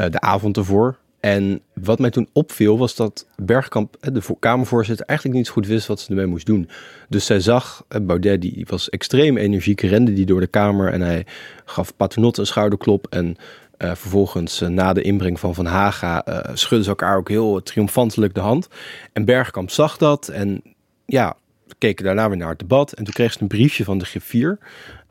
[0.00, 0.96] Uh, de avond ervoor.
[1.24, 6.00] En wat mij toen opviel was dat Bergkamp, de Kamervoorzitter, eigenlijk niet goed wist wat
[6.00, 6.68] ze ermee moest doen.
[7.08, 11.26] Dus zij zag, Baudet die was extreem energiek, rende die door de Kamer en hij
[11.64, 13.06] gaf Paternotte een schouderklop.
[13.10, 17.28] En uh, vervolgens, uh, na de inbreng van Van Haga, uh, schudden ze elkaar ook
[17.28, 18.68] heel triomfantelijk de hand.
[19.12, 20.62] En Bergkamp zag dat en
[21.06, 21.36] ja,
[21.78, 22.92] keken daarna weer naar het debat.
[22.92, 24.58] En toen kreeg ze een briefje van de griffier.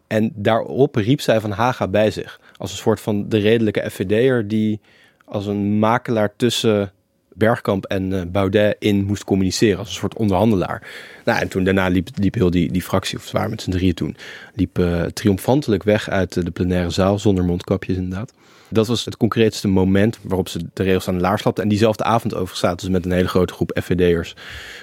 [0.07, 2.39] En daarop riep zij Van Haga bij zich.
[2.57, 4.79] Als een soort van de redelijke FVD'er die
[5.33, 6.91] als een makelaar tussen
[7.33, 9.77] Bergkamp en uh, Baudet in moest communiceren.
[9.77, 10.87] Als een soort onderhandelaar.
[11.25, 14.15] Nou, en toen daarna liep, heel die, die fractie, of zwaar met z'n drieën toen,
[14.55, 18.33] liep uh, triomfantelijk weg uit de plenaire zaal, zonder mondkapjes inderdaad.
[18.69, 21.63] Dat was het concreetste moment waarop ze de regels aan de laars slapten.
[21.63, 24.35] En diezelfde avond over zaten ze met een hele grote groep FVD'ers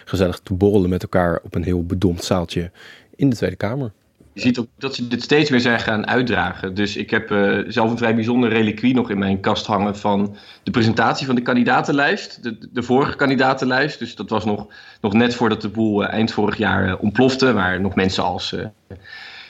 [0.04, 2.70] gezellig te borrelen met elkaar op een heel bedompt zaaltje
[3.16, 3.92] in de Tweede Kamer.
[4.32, 6.74] Je ziet ook dat ze dit steeds meer zijn gaan uitdragen.
[6.74, 10.36] Dus ik heb uh, zelf een vrij bijzonder reliquie nog in mijn kast hangen van
[10.62, 12.42] de presentatie van de kandidatenlijst.
[12.42, 13.98] De, de vorige kandidatenlijst.
[13.98, 14.66] Dus dat was nog,
[15.00, 17.52] nog net voordat de boel uh, eind vorig jaar uh, ontplofte.
[17.52, 18.56] Waar nog mensen als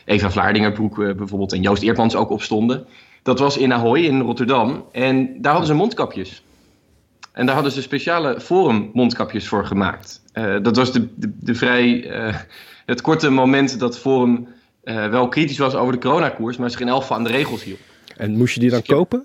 [0.05, 2.87] Eva Vlaardingerbroek bijvoorbeeld en Joost Eertmans ook op stonden.
[3.23, 4.85] Dat was in Ahoy in Rotterdam.
[4.93, 6.43] En daar hadden ze mondkapjes.
[7.33, 10.23] En daar hadden ze speciale forum mondkapjes voor gemaakt.
[10.63, 12.11] dat was de, de, de vrij,
[12.87, 14.49] het korte moment dat Forum
[14.85, 17.79] uh, wel kritisch was over de coronakoers, maar zich in geval aan de regels hield.
[18.17, 19.23] En moest je die dan kopen?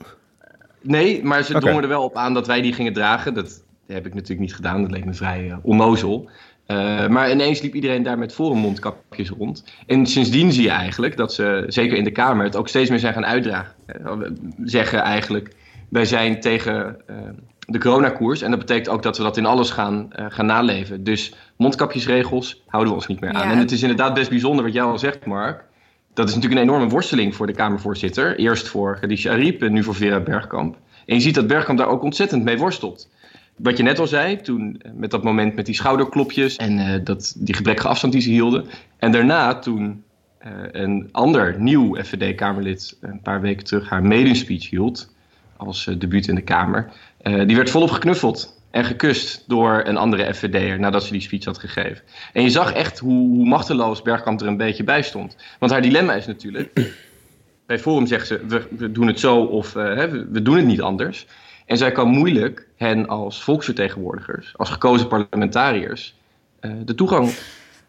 [0.81, 1.61] Nee, maar ze okay.
[1.61, 3.33] drongen er wel op aan dat wij die gingen dragen.
[3.33, 6.29] Dat heb ik natuurlijk niet gedaan, dat leek me vrij uh, onnozel.
[6.67, 9.63] Uh, maar ineens liep iedereen daar met forummondkapjes rond.
[9.87, 12.99] En sindsdien zie je eigenlijk dat ze, zeker in de Kamer, het ook steeds meer
[12.99, 13.75] zijn gaan uitdragen.
[14.63, 15.55] Zeggen eigenlijk,
[15.89, 16.97] wij zijn tegen
[17.65, 18.41] de coronakoers.
[18.41, 21.03] En dat betekent ook dat we dat in alles gaan, uh, gaan naleven.
[21.03, 23.47] Dus mondkapjesregels houden we ons niet meer aan.
[23.47, 23.51] Ja.
[23.51, 25.63] En het is inderdaad best bijzonder wat jij al zegt, Mark.
[26.13, 28.37] Dat is natuurlijk een enorme worsteling voor de Kamervoorzitter.
[28.37, 30.77] Eerst voor Khadija Ariep en nu voor Vera Bergkamp.
[31.05, 33.09] En je ziet dat Bergkamp daar ook ontzettend mee worstelt.
[33.55, 37.35] Wat je net al zei, toen met dat moment met die schouderklopjes en uh, dat,
[37.37, 38.65] die gebrekkige afstand die ze hielden.
[38.97, 40.03] En daarna toen
[40.45, 45.13] uh, een ander nieuw FVD-Kamerlid een paar weken terug haar maiden speech hield
[45.57, 46.91] als debuut in de Kamer.
[47.27, 51.45] Uh, die werd volop geknuffeld en gekust door een andere FVD'er nadat ze die speech
[51.45, 52.03] had gegeven.
[52.33, 55.35] En je zag echt hoe, hoe machteloos Bergkamp er een beetje bij stond.
[55.59, 56.71] Want haar dilemma is natuurlijk,
[57.67, 60.81] bij Forum zegt ze, we, doen het zo of hè, we, we doen het niet
[60.81, 61.27] anders.
[61.65, 66.15] En zij kan moeilijk hen als volksvertegenwoordigers, als gekozen parlementariërs,
[66.61, 67.33] uh, de toegang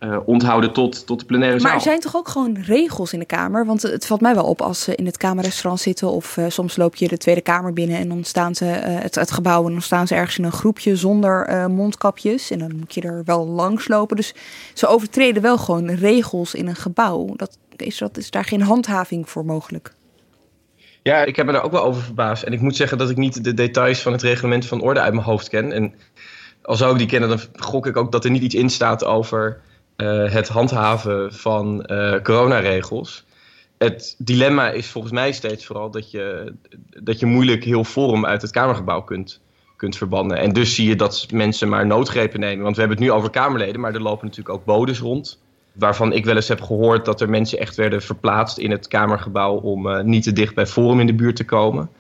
[0.01, 1.69] uh, onthouden tot, tot de plenaire zaal.
[1.69, 3.67] Maar er zijn toch ook gewoon regels in de Kamer?
[3.67, 6.11] Want het valt mij wel op als ze in het Kamerrestaurant zitten...
[6.11, 9.15] of uh, soms loop je de Tweede Kamer binnen en dan staan ze uh, het,
[9.15, 9.67] het, gebouw...
[9.67, 12.51] en dan staan ze ergens in een groepje zonder mondkapjes.
[12.51, 14.17] En dan moet je er wel langs lopen.
[14.17, 14.35] Dus
[14.75, 17.33] ze overtreden wel gewoon regels in een gebouw.
[17.37, 19.93] Dat, is, dat, is daar geen handhaving voor mogelijk?
[21.03, 22.43] Ja, ik heb me daar ook wel over verbaasd.
[22.43, 25.13] En ik moet zeggen dat ik niet de details van het reglement van orde uit
[25.13, 25.73] mijn hoofd ken.
[25.73, 25.95] En
[26.63, 29.05] al zou ik die kennen, dan gok ik ook dat er niet iets in staat
[29.05, 29.61] over
[29.97, 33.25] uh, het handhaven van uh, coronaregels.
[33.79, 36.55] Het dilemma is volgens mij steeds vooral dat je,
[37.03, 39.41] dat je moeilijk heel forum uit het Kamergebouw kunt,
[39.77, 40.39] kunt verbannen.
[40.39, 42.63] En dus zie je dat mensen maar noodgrepen nemen.
[42.63, 45.41] Want we hebben het nu over Kamerleden, maar er lopen natuurlijk ook bodes rond.
[45.73, 49.57] Waarvan ik wel eens heb gehoord dat er mensen echt werden verplaatst in het Kamergebouw
[49.57, 51.91] om uh, niet te dicht bij Forum in de buurt te komen.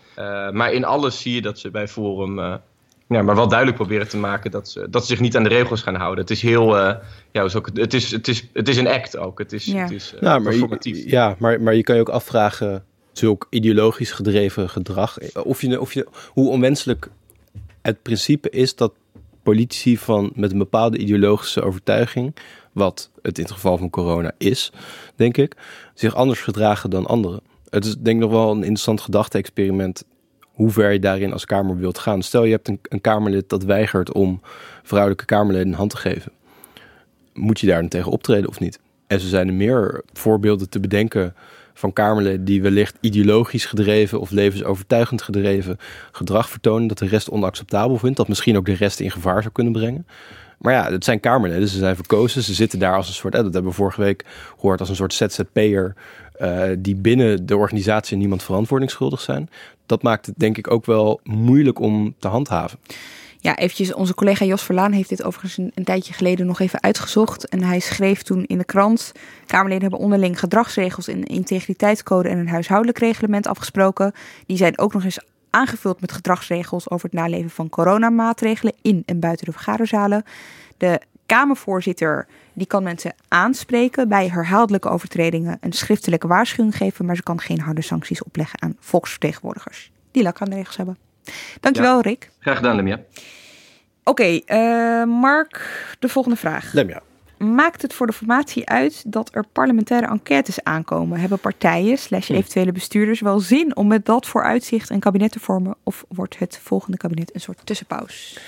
[0.52, 2.60] maar in alles zie je dat ze bij Forum
[3.08, 5.48] ja, maar wel duidelijk proberen te maken dat ze, dat ze zich niet aan de
[5.48, 6.20] regels gaan houden.
[6.20, 6.94] Het is heel, uh,
[7.32, 9.38] ja, is ook, het, is, het, is, het is een act ook.
[9.38, 9.82] Het is, ja.
[9.82, 13.46] het is uh, nou, maar je, ja, maar, maar je kan je ook afvragen, zulk
[13.50, 17.10] ideologisch gedreven gedrag, of je, of je, hoe onwenselijk
[17.82, 18.92] het principe is dat
[19.42, 22.36] politici van, met een bepaalde ideologische overtuiging,
[22.72, 24.72] wat het in het geval van corona is,
[25.16, 25.56] denk ik,
[25.94, 27.40] zich anders gedragen dan anderen.
[27.68, 30.04] Het is denk ik nog wel een interessant gedachte-experiment
[30.56, 32.22] hoe ver je daarin als Kamer wilt gaan.
[32.22, 34.40] Stel je hebt een, een Kamerlid dat weigert om
[34.82, 36.32] vrouwelijke Kamerleden een hand te geven.
[37.32, 38.78] Moet je daar dan tegen optreden of niet?
[39.06, 41.34] En zo zijn er meer voorbeelden te bedenken
[41.74, 45.78] van Kamerleden die wellicht ideologisch gedreven of levensovertuigend gedreven
[46.12, 49.52] gedrag vertonen dat de rest onacceptabel vindt, dat misschien ook de rest in gevaar zou
[49.52, 50.06] kunnen brengen.
[50.58, 53.42] Maar ja, het zijn Kamerleden, ze zijn verkozen, ze zitten daar als een soort, dat
[53.42, 55.94] hebben we vorige week gehoord, als een soort ZZP'er
[56.40, 59.50] uh, die binnen de organisatie niemand verantwoordingsschuldig zijn.
[59.86, 62.78] Dat maakt het denk ik ook wel moeilijk om te handhaven.
[63.40, 66.82] Ja, eventjes, onze collega Jos Verlaan heeft dit overigens een, een, tijdje geleden nog even
[66.82, 67.48] uitgezocht.
[67.48, 69.12] En hij schreef toen in de krant...
[69.46, 74.12] Kamerleden hebben onderling gedragsregels, een integriteitscode en een huishoudelijk reglement afgesproken.
[74.46, 75.20] Die zijn ook nog eens
[75.50, 80.24] aangevuld met gedragsregels over het naleven van coronamaatregelen in en buiten de vergaderzalen.
[80.76, 82.26] De Kamervoorzitter
[82.56, 87.60] die kan mensen aanspreken bij herhaaldelijke overtredingen, een schriftelijke waarschuwing geven, maar ze kan geen
[87.60, 90.98] harde sancties opleggen aan volksvertegenwoordigers die lak aan de regels hebben.
[91.60, 92.30] Dankjewel, Rick.
[92.38, 93.00] Graag gedaan, Lemia.
[94.04, 96.72] Oké, eh, Mark, de volgende vraag.
[96.72, 97.02] Lemja.
[97.38, 101.20] Maakt het voor de formatie uit dat er parlementaire enquêtes aankomen?
[101.20, 105.76] Hebben partijen slash eventuele bestuurders wel zin om met dat vooruitzicht een kabinet te vormen?
[105.82, 108.38] Of wordt het volgende kabinet een soort tussenpaus?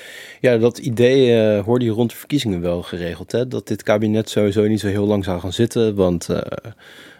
[0.40, 3.32] Ja, dat idee eh, hoorde je rond de verkiezingen wel geregeld.
[3.32, 3.48] Hè?
[3.48, 5.94] Dat dit kabinet sowieso niet zo heel lang zou gaan zitten.
[5.94, 6.36] Want eh,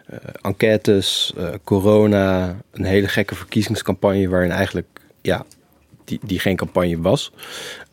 [0.07, 4.87] eh, enquêtes, corona, een hele gekke verkiezingscampagne waarin eigenlijk
[5.23, 5.45] ja,
[6.05, 7.33] die, die geen campagne was.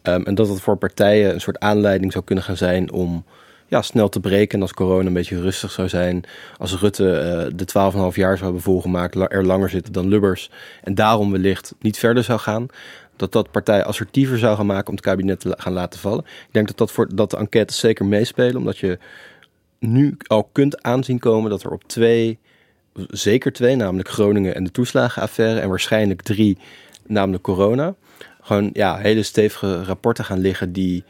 [0.01, 3.25] Ehm, en dat het voor partijen een soort aanleiding zou kunnen gaan zijn om
[3.67, 4.55] ja, snel te breken.
[4.55, 6.23] En als corona een beetje rustig zou zijn.
[6.57, 10.49] Als Rutte eh, de 12,5 jaar zou hebben volgemaakt, er langer zitten dan Lubbers.
[10.83, 12.67] En daarom wellicht niet verder zou gaan.
[13.15, 16.23] Dat dat partij assertiever zou gaan maken om het kabinet te gaan laten vallen.
[16.25, 18.55] Ik denk dat dat voor dat de enquêtes zeker meespelen.
[18.55, 18.97] Omdat je
[19.79, 22.39] nu al kunt aanzien komen dat er op twee,
[23.07, 25.59] zeker twee, namelijk Groningen en de toeslagenaffaire.
[25.59, 26.57] En waarschijnlijk drie,
[27.07, 27.95] namelijk corona.
[28.41, 31.03] Gewoon ja, hele stevige rapporten gaan liggen die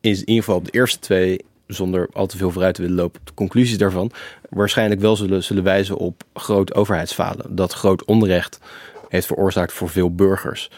[0.00, 3.20] in ieder geval op de eerste twee, zonder al te veel vooruit te willen lopen
[3.20, 4.12] op de conclusies daarvan,
[4.48, 7.56] waarschijnlijk wel zullen, zullen wijzen op groot overheidsfalen.
[7.56, 8.60] Dat groot onrecht
[9.08, 10.70] heeft veroorzaakt voor veel burgers.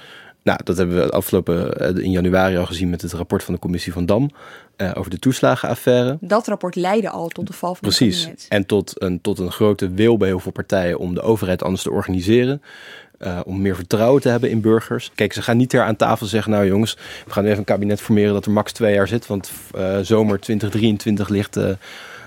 [0.43, 3.61] Nou, dat hebben we afgelopen eh, in januari al gezien met het rapport van de
[3.61, 4.31] commissie van Dam
[4.77, 6.19] eh, over de toeslagenaffaire.
[6.21, 8.49] Dat rapport leidde al tot de val van het Precies.
[8.49, 11.83] En tot een, tot een grote wil bij heel veel partijen om de overheid anders
[11.83, 12.63] te organiseren.
[13.19, 15.11] eh, om meer vertrouwen te hebben in burgers.
[15.15, 18.01] Kijk, ze gaan niet ter aan tafel zeggen: Nou, jongens, we gaan even een kabinet
[18.01, 19.27] formeren dat er max twee jaar zit.
[19.27, 19.51] Want
[20.03, 21.59] zomer 2023 ligt,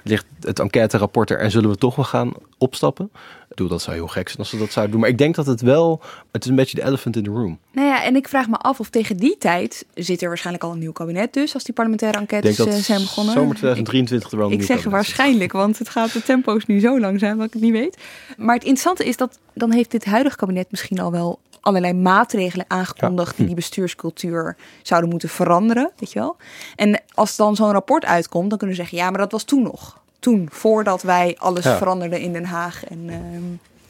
[0.07, 3.09] ligt het enquêterapport er en zullen we toch wel gaan opstappen.
[3.49, 5.01] Ik bedoel, dat zou heel gek zijn als ze dat zouden doen.
[5.01, 6.01] Maar ik denk dat het wel.
[6.31, 7.59] Het is een beetje de elephant in the room.
[7.71, 10.71] Nou ja, en ik vraag me af of tegen die tijd zit er waarschijnlijk al
[10.71, 13.33] een nieuw kabinet dus, als die parlementaire Ik enquêtes denk dat eh, zijn begonnen.
[13.33, 16.65] zomer Ik- 2023 er wel een Ik nieuw zeg waarschijnlijk, want het gaat de tempo's
[16.65, 17.97] nu zo langzaam dat ik het niet weet.
[18.37, 22.65] Maar het interessante is dat dan heeft dit huidige kabinet misschien al wel allerlei maatregelen
[22.67, 26.37] aangekondigd die die bestuurscultuur zouden moeten veranderen, weet je wel.
[26.75, 29.61] En als dan zo'n rapport uitkomt, dan kunnen we zeggen, ja, maar dat was toen
[29.63, 30.01] nog.
[30.19, 31.77] Toen, voordat wij alles Ja.
[31.77, 33.43] veranderden in Den Haag en ehm,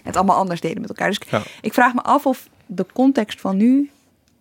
[0.03, 1.07] het allemaal anders deden met elkaar.
[1.07, 1.41] Dus Ja.
[1.61, 3.89] ik vraag me af of de context van nu,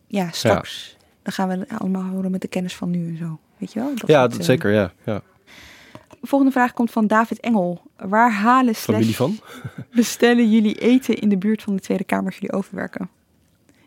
[0.07, 3.39] ja, straks, dan gaan we allemaal horen met de kennis van nu en zo.
[3.57, 3.95] Weet je wel?
[3.95, 4.73] Dat Ja, dat eh, zeker.
[4.73, 5.23] Ja, ja.
[6.23, 7.83] Volgende vraag komt van David Engel.
[7.97, 9.39] Waar halen slash Familie van?
[9.93, 13.09] bestellen jullie eten in de buurt van de Tweede Kamer als jullie overwerken?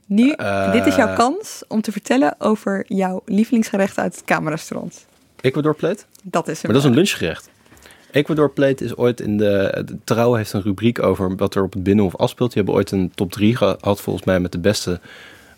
[0.07, 0.71] Nu, Eh.
[0.71, 5.05] dit is jouw kans om te vertellen over jouw lievelingsgerecht uit het Kamerrestaurant.
[5.41, 6.03] Ecuador plate?
[6.23, 6.71] Dat is hem.
[6.71, 7.49] Maar dat is een lunchgerecht.
[8.11, 11.73] Ecuador Plate is ooit in de, de Trouw heeft een rubriek over wat er op
[11.73, 12.53] het Binnenhof afspeelt.
[12.53, 14.99] Die hebben ooit een top 3 gehad volgens mij met de beste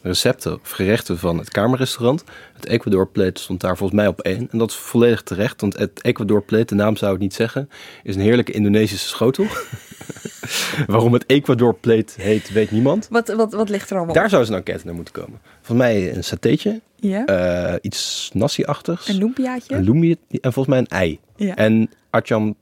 [0.01, 2.23] recepten of gerechten van het Kamerrestaurant.
[2.53, 4.47] Het Ecuador Plate stond daar volgens mij op één.
[4.51, 7.69] En dat is volledig terecht, want het Ecuador Plate, de naam zou ik niet zeggen,
[8.03, 9.45] is een heerlijke Indonesische schotel.
[10.87, 13.07] Waarom het Ecuador Plate heet, weet niemand.
[13.11, 14.29] Wat, wat, wat ligt er allemaal Daar op?
[14.29, 15.39] zou eens een enquête naar moeten komen.
[15.61, 17.25] Volgens mij een satéetje, Ja?
[17.25, 19.07] eh, iets nasi-achtigs.
[19.07, 19.75] een loempiaatje?
[19.75, 21.19] Een loemie en volgens mij een ei.
[21.35, 21.55] Ja.
[21.55, 22.55] En Acham,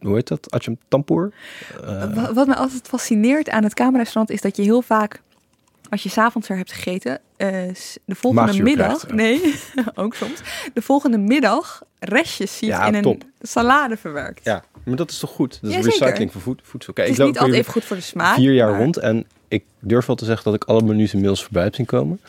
[0.00, 0.50] hoe heet dat?
[0.50, 1.32] Acham Tampoer?
[1.84, 5.22] Wa- Wat me altijd fascineert aan het Kamerrestaurant is dat je heel vaak,
[5.90, 7.48] als je s'avonds er hebt gegeten, eh,
[8.04, 9.54] de volgende Maagzuur middag, krijgt, nee,
[10.04, 10.40] ook soms,
[10.74, 14.44] de volgende middag restjes ziet Ja, in een salade verwerkt.
[14.44, 15.58] Ja, maar dat is toch goed?
[15.62, 16.92] Dat is Ja, recycling van voed- voedsel.
[16.92, 18.34] Kijk, Het is ik niet altijd even goed voor de smaak.
[18.34, 21.42] vier jaar maar- rond en ik durf wel te zeggen dat ik alle menus inmiddels
[21.42, 22.20] voorbij heb zien komen.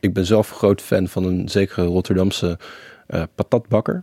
[0.00, 2.58] Ik ben zelf groot fan van een zekere Rotterdamse
[3.06, 4.02] eh, patatbakker.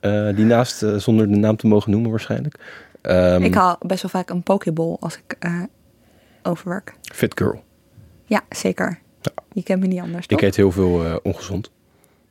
[0.00, 2.58] Eh, die naast, zonder de naam te mogen noemen waarschijnlijk.
[3.02, 5.36] Ehm, Ik haal best wel vaak een pokeball als ik
[6.42, 6.94] overwerk.
[7.02, 7.62] Fit Girl.
[8.28, 8.98] Ja, zeker.
[9.52, 10.38] Je kent me niet anders, toch?
[10.38, 11.70] Ik eet heel veel eh, ongezond.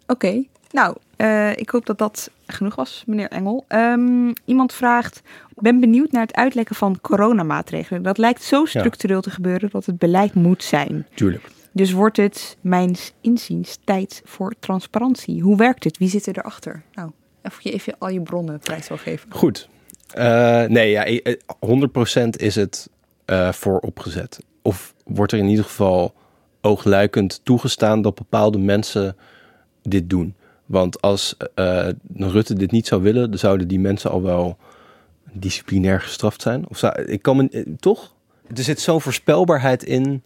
[0.08, 0.44] Oké.
[0.72, 3.66] Nou, eh, ik hoop dat dat genoeg was, meneer Engel.
[3.68, 5.22] Ehm, iemand vraagt,
[5.56, 8.04] ben benieuwd naar het uitlekken van coronamaatregelen.
[8.04, 11.08] Dat lijkt zo structureel te gebeuren dat het beleid moet zijn.
[11.14, 11.50] Tuurlijk.
[11.72, 15.42] Dus wordt het, mijns inziens, tijd voor transparantie.
[15.42, 15.98] Hoe werkt het?
[15.98, 16.84] Wie zit er erachter?
[16.94, 17.12] Nou,
[17.44, 19.32] of je even al je bronnen prijs wil geven.
[19.32, 19.70] Goed.
[20.14, 22.90] Eh, nee, ja, eh, 100% is het
[23.26, 24.40] eh voor opgezet.
[24.62, 26.14] Of wordt er in ieder geval
[26.62, 29.16] oogluikend toegestaan dat bepaalde mensen
[29.82, 30.36] dit doen.
[30.66, 34.58] Want als eh, Rutte dit niet zou willen, dan zouden die mensen al wel
[35.32, 36.68] disciplinair gestraft zijn.
[36.68, 38.16] Of zou, ik kan eh, toch?
[38.56, 40.24] Er zit zo'n voorspelbaarheid in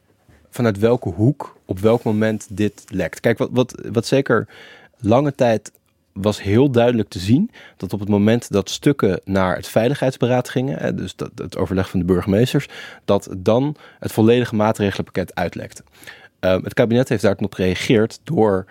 [0.49, 3.19] vanuit welke hoek, op welk moment dit lekt.
[3.19, 4.47] Kijk, wat, wat, wat zeker
[4.97, 5.71] lange tijd
[6.13, 10.95] was heel duidelijk te zien dat op het moment dat stukken naar het veiligheidsberaad gingen,
[10.95, 12.67] dus dat, het overleg van de burgemeesters,
[13.05, 15.83] dat dan het volledige maatregelenpakket uitlekte.
[16.39, 18.65] Ehm, het kabinet heeft daarop gereageerd door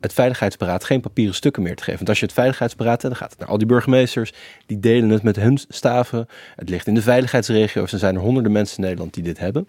[0.00, 1.96] het Veiligheidsberaad geen papieren stukken meer te geven.
[1.96, 4.32] Want als je het Veiligheidsberaad hebt, dan gaat het naar al die burgemeesters.
[4.66, 6.28] Die delen het met hun staven.
[6.56, 7.92] Het ligt in de veiligheidsregio's.
[7.92, 9.68] Er zijn er honderden mensen in Nederland die dit hebben.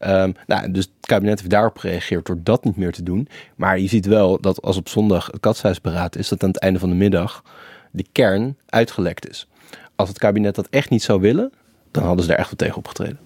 [0.00, 3.28] Um, nou, dus het kabinet heeft daarop gereageerd door dat niet meer te doen.
[3.54, 6.78] Maar je ziet wel dat als op zondag het katshuisberaad is, dat aan het einde
[6.78, 7.42] van de middag
[7.90, 9.48] de kern uitgelekt is.
[9.94, 11.52] Als het kabinet dat echt niet zou willen,
[11.90, 13.18] dan hadden ze daar echt wel tegen opgetreden.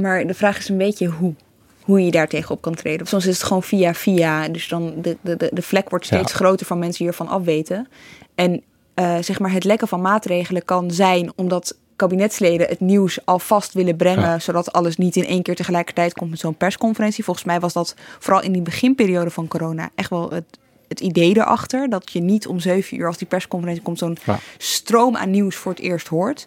[0.00, 1.34] Maar de vraag is een beetje hoe.
[1.82, 3.06] Hoe je daar tegenop kan treden.
[3.06, 4.48] Soms is het gewoon via via.
[4.48, 7.88] Dus dan de, de, de vlek wordt steeds groter van mensen hiervan afweten.
[8.34, 8.62] En
[8.94, 13.96] uh, zeg maar het lekken van maatregelen kan zijn omdat kabinetsleden het nieuws alvast willen
[13.96, 17.24] brengen, zodat alles niet in één keer tegelijkertijd komt met zo'n persconferentie.
[17.24, 20.58] Volgens mij was dat vooral in die beginperiode van corona echt wel het,
[20.88, 21.90] het idee erachter.
[21.90, 24.18] Dat je niet om zeven uur als die persconferentie komt zo'n
[24.58, 26.46] stroom aan nieuws voor het eerst hoort.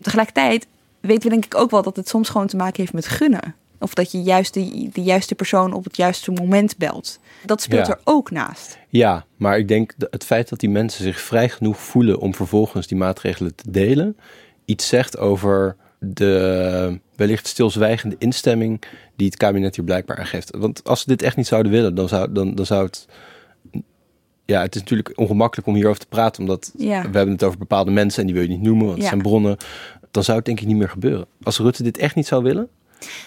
[0.00, 0.66] Tegelijkertijd
[1.00, 3.54] weten we denk ik ook wel dat het soms gewoon te maken heeft met gunnen.
[3.84, 7.18] Of dat je juist de, de juiste persoon op het juiste moment belt.
[7.46, 8.78] Dat speelt er ook naast.
[8.88, 12.34] Ja, maar ik denk dat het feit dat die mensen zich vrij genoeg voelen om
[12.34, 14.16] vervolgens die maatregelen te delen,
[14.64, 18.82] iets zegt over de wellicht stilzwijgende instemming
[19.16, 20.56] die het kabinet hier blijkbaar aan geeft.
[20.56, 23.06] Want als ze dit echt niet zouden willen, dan zou, dan, dan zou het.
[24.44, 27.90] Ja, het is natuurlijk ongemakkelijk om hierover te praten, omdat we hebben het over bepaalde
[27.90, 29.56] mensen en die wil je niet noemen, want het zijn bronnen.
[30.10, 31.26] Dan zou het denk ik niet meer gebeuren.
[31.42, 32.68] Als Rutte dit echt niet zou willen,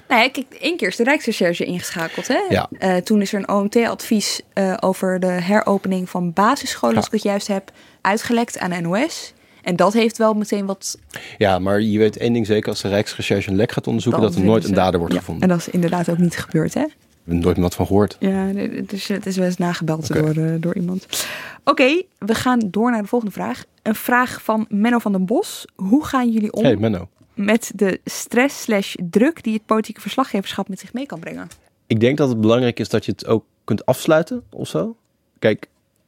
[0.07, 2.27] nou ja, kijk, één keer is de Rijksrecherche ingeschakeld.
[2.27, 2.39] Hè?
[2.49, 2.69] Ja.
[2.79, 7.11] Uh, toen is er een OMT-advies uh, eh, over de heropening van basisscholen, als ik
[7.11, 9.33] het juist heb, uitgelekt aan de NOS.
[9.67, 10.97] En dat heeft wel meteen wat.
[11.37, 14.35] Ja, maar je weet één ding zeker: als de Rijksrecherche een lek gaat onderzoeken, dat
[14.35, 15.43] er nooit een dader wordt gevonden.
[15.43, 16.81] En dat is inderdaad ook niet gebeurd, hè?
[16.83, 18.17] We hebben nooit wat van gehoord.
[18.19, 18.51] Ja,
[18.85, 21.27] dus het is wel eens nagebeld door, uh, door iemand.
[21.63, 23.63] Oké, we gaan door naar de volgende vraag.
[23.81, 25.65] Een vraag van Menno van den Bos.
[25.75, 27.09] Hoe gaan jullie om hey, Menno.
[27.37, 31.47] Met de stress slash druk die het politieke verslaggeverschap met zich mee kan brengen?
[31.87, 34.95] Ik denk dat het belangrijk is dat je het ook kunt afsluiten of zo.
[35.39, 35.67] Kijk,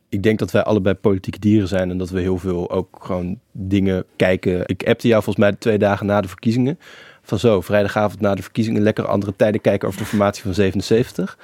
[0.10, 3.40] ik denk dat wij allebei politieke dieren zijn en dat we heel veel ook gewoon
[3.52, 4.64] dingen kijken.
[4.66, 6.80] Ik appte jou volgens mij twee dagen na de verkiezingen.
[7.22, 11.38] Van zo, vrijdagavond na de verkiezingen lekker andere tijden kijken over de formatie van 77.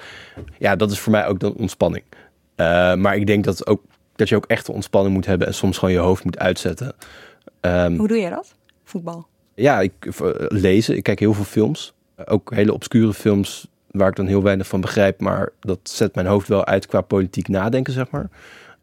[0.57, 2.03] Ja, dat is voor mij ook dan ontspanning.
[2.55, 3.81] Uh, maar ik denk dat, ook,
[4.15, 6.93] dat je ook echt ontspanning moet hebben en soms gewoon je hoofd moet uitzetten.
[7.61, 8.55] Um, Hoe doe je dat?
[8.83, 9.27] Voetbal?
[9.55, 10.95] Ja, ik, uh, lezen.
[10.95, 11.93] Ik kijk heel veel films.
[12.25, 16.27] Ook hele obscure films waar ik dan heel weinig van begrijp, maar dat zet mijn
[16.27, 18.29] hoofd wel uit qua politiek nadenken, zeg maar.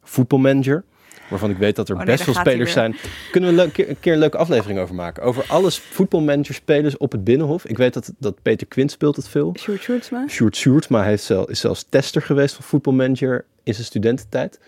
[0.02, 0.84] Voetbalmanager,
[1.30, 2.96] waarvan ik weet dat er oh, best veel spelers zijn.
[3.30, 5.22] Kunnen we een, keer een leuke aflevering over maken?
[5.22, 7.64] Over alles voetbalmanager spelers op het Binnenhof.
[7.64, 9.54] Ik weet dat, dat Peter Quint speelt het veel.
[9.58, 10.24] Sjoerd Sjoerdsma.
[10.28, 14.58] Sjoerd Sjoerdsma is zelfs tester geweest van voetbalmanager in zijn studententijd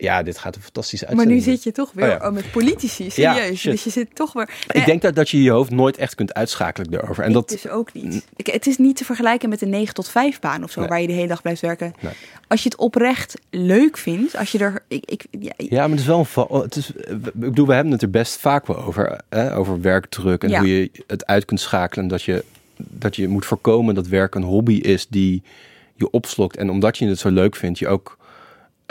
[0.00, 1.38] ja, dit gaat een fantastische uitzending.
[1.38, 3.62] Maar nu zit je toch weer oh, oh met politici, serieus.
[3.62, 4.50] dus je zit toch weer...
[4.72, 7.24] Ik denk dat, dat je je hoofd nooit echt kunt uitschakelen daarover.
[7.24, 8.26] En dat is ook niet.
[8.36, 11.00] Ik, het is niet te vergelijken met een 9 tot 5 baan of zo, waar
[11.00, 11.94] je de hele dag blijft werken.
[12.00, 12.12] Nee.
[12.48, 14.82] Als je het oprecht leuk vindt, als je er...
[14.88, 16.60] Ik, ik, ja, ja, maar het is wel een...
[16.62, 19.20] Het is, ik bedoel, we hebben het er best vaak wel over.
[19.28, 19.56] Hè?
[19.56, 22.08] Over werkdruk en hoe je het uit kunt schakelen.
[22.08, 22.44] Dat je,
[22.76, 25.42] dat je moet voorkomen dat werk een hobby is die
[25.94, 26.56] je opslokt.
[26.56, 28.17] En omdat je het zo leuk vindt, je ook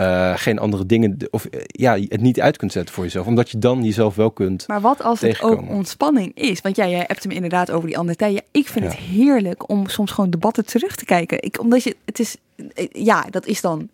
[0.01, 3.49] uh, geen andere dingen, of uh, ja, het niet uit kunt zetten voor jezelf, omdat
[3.49, 4.67] je dan jezelf wel kunt.
[4.67, 6.61] Maar wat als het ook ontspanning is?
[6.61, 8.43] Want ja, jij hebt hem inderdaad over die andere tijden.
[8.51, 11.41] ik vind het heerlijk om soms gewoon debatten terug te kijken.
[11.41, 12.37] Ik, omdat je, het is,
[12.73, 13.89] eh, ja, dat is dan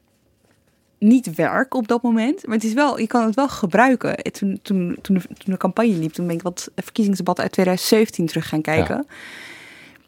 [0.98, 4.16] niet werk op dat moment, maar het is wel, je kan het wel gebruiken.
[4.32, 8.26] Toen, toen, toen, de, toen de campagne liep, toen ben ik wat verkiezingsdebatten uit 2017
[8.26, 9.06] terug gaan kijken.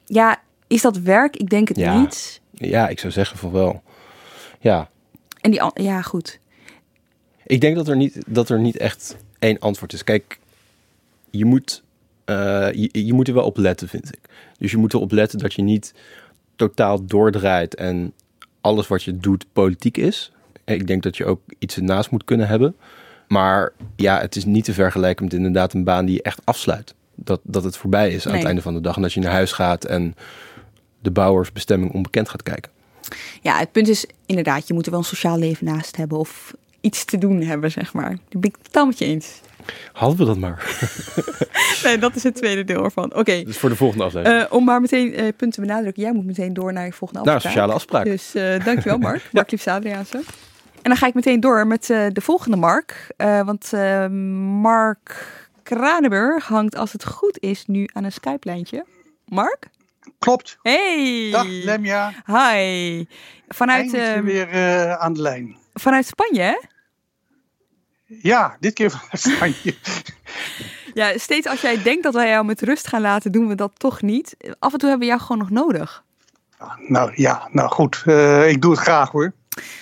[0.05, 1.35] Ja, ja is dat werk?
[1.35, 2.41] Ik denk het niet.
[2.51, 3.83] Ja, ik zou zeggen van wel.
[4.59, 4.89] Ja,
[5.45, 6.39] en die, ja, goed.
[7.45, 10.03] Ik denk dat er niet, dat er niet echt één antwoord is.
[10.03, 10.39] Kijk,
[11.29, 11.83] je moet,
[12.25, 12.35] uh,
[12.73, 14.29] je, je, moet er wel op letten, vind ik.
[14.57, 15.93] Dus je moet erop letten dat je niet
[16.55, 18.13] totaal doordraait en
[18.61, 20.31] alles wat je doet politiek is.
[20.63, 22.75] Ik denk dat je ook iets ernaast moet kunnen hebben.
[23.27, 26.93] Maar ja, het is niet te vergelijken met inderdaad een baan die je echt afsluit.
[27.15, 28.95] Dat, dat het voorbij is aan het einde van de dag.
[28.95, 30.15] En dat je naar huis gaat en
[31.01, 32.71] de bouwersbestemming onbekend gaat kijken.
[33.41, 36.53] Ja, het punt is inderdaad, je moet er wel een sociaal leven naast hebben of
[36.81, 38.09] iets te doen hebben, zeg maar.
[38.09, 39.41] Daar ben ik totaal met je eens.
[39.91, 40.79] Hadden we dat maar.
[41.83, 43.05] nee, dat is het tweede deel ervan.
[43.05, 43.19] Oké.
[43.19, 43.43] Okay.
[43.43, 44.41] Dus voor de volgende aflevering.
[44.41, 46.03] Uh, om maar meteen uh, punten te benadrukken.
[46.03, 47.43] Jij moet meteen door naar je volgende afspraak.
[47.43, 48.05] Naar sociale afspraak.
[48.05, 49.21] Dus uh, dankjewel Mark.
[49.23, 49.29] ja.
[49.31, 50.17] Mark Liefs Adriaanse.
[50.81, 53.07] En dan ga ik meteen door met de volgende Mark.
[53.17, 53.71] want
[54.61, 55.25] Mark
[55.63, 58.85] Kranenburg hangt als het goed is nu aan een Skype-lijntje.
[59.25, 59.67] Mark?
[60.19, 60.57] Klopt.
[60.61, 61.29] Hey.
[61.31, 62.13] Dag Lemja.
[62.25, 63.05] Hi.
[63.47, 63.93] Vanuit.
[63.93, 65.57] Uh, weer uh, aan de lijn.
[65.73, 66.57] Vanuit Spanje, hè?
[68.05, 69.75] Ja, dit keer vanuit Spanje.
[71.01, 73.71] ja, steeds als jij denkt dat wij jou met rust gaan laten, doen we dat
[73.79, 74.37] toch niet.
[74.59, 76.03] Af en toe hebben we jou gewoon nog nodig.
[76.77, 78.03] Nou ja, nou goed.
[78.05, 79.33] Uh, ik doe het graag hoor.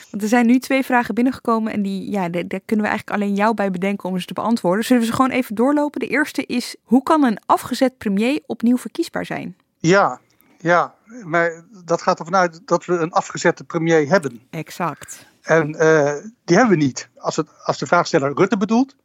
[0.10, 3.22] Want er zijn nu twee vragen binnengekomen en die, ja, daar, daar kunnen we eigenlijk
[3.22, 4.86] alleen jou bij bedenken om ze te beantwoorden.
[4.86, 6.00] Zullen we ze gewoon even doorlopen?
[6.00, 9.56] De eerste is, hoe kan een afgezet premier opnieuw verkiesbaar zijn?
[9.88, 10.20] Ja,
[10.58, 14.42] ja, maar dat gaat ervan uit dat we een afgezette premier hebben.
[14.50, 15.26] Exact.
[15.42, 16.14] En uh,
[16.46, 17.10] die hebben we niet.
[17.18, 18.96] Als, het, als de vraagsteller Rutte bedoelt,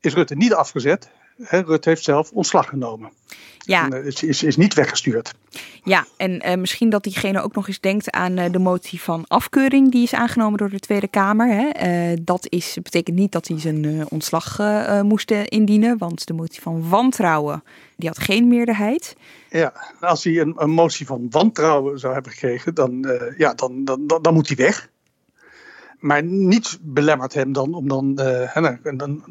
[0.00, 1.10] is Rutte niet afgezet.
[1.36, 3.12] Rutte heeft zelf ontslag genomen.
[3.64, 3.84] Ja.
[3.84, 5.34] En, uh, is, is, is niet weggestuurd.
[5.84, 9.24] Ja, en uh, misschien dat diegene ook nog eens denkt aan uh, de motie van
[9.26, 11.48] afkeuring die is aangenomen door de Tweede Kamer.
[11.48, 12.14] Hè.
[12.24, 14.58] dat is, betekent niet dat hij zijn ontslag
[15.02, 17.64] moest indienen, want de motie van wantrouwen
[17.96, 19.16] die had geen meerderheid.
[19.50, 23.06] Ja, als hij een, een motie van wantrouwen zou hebben gekregen, dan,
[23.36, 24.90] ja, dan, dan, dan, dan moet hij weg
[26.02, 29.22] maar niets belemmert hem dan om dan, uh, dan, dan,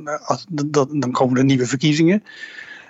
[0.50, 2.24] dan, dan, komen er nieuwe verkiezingen,